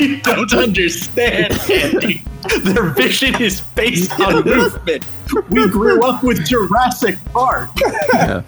[0.00, 0.06] you.
[0.06, 2.22] you don't understand, Andy.
[2.62, 5.04] Their vision is based on movement.
[5.50, 7.70] We grew up with Jurassic Park.
[8.14, 8.42] Yeah.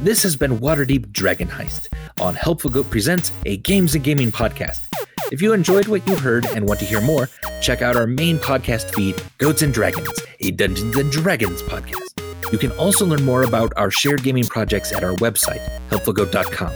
[0.00, 1.86] This has been Waterdeep Dragon Heist
[2.20, 4.86] on Helpful Goat Presents, a games and gaming podcast.
[5.32, 7.30] If you enjoyed what you heard and want to hear more,
[7.62, 12.52] check out our main podcast feed, Goats and Dragons, a Dungeons and Dragons podcast.
[12.52, 16.72] You can also learn more about our shared gaming projects at our website, helpfulgoat.com.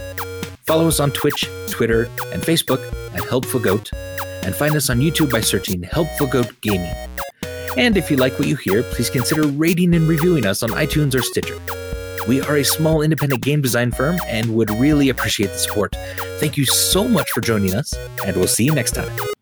[0.65, 2.81] Follow us on Twitch, Twitter, and Facebook
[3.13, 3.91] at Helpful Goat,
[4.43, 6.95] and find us on YouTube by searching Helpful Goat Gaming.
[7.77, 11.13] And if you like what you hear, please consider rating and reviewing us on iTunes
[11.15, 11.59] or Stitcher.
[12.29, 15.95] We are a small independent game design firm and would really appreciate the support.
[16.37, 19.38] Thank you so much for joining us, and we'll see you next time.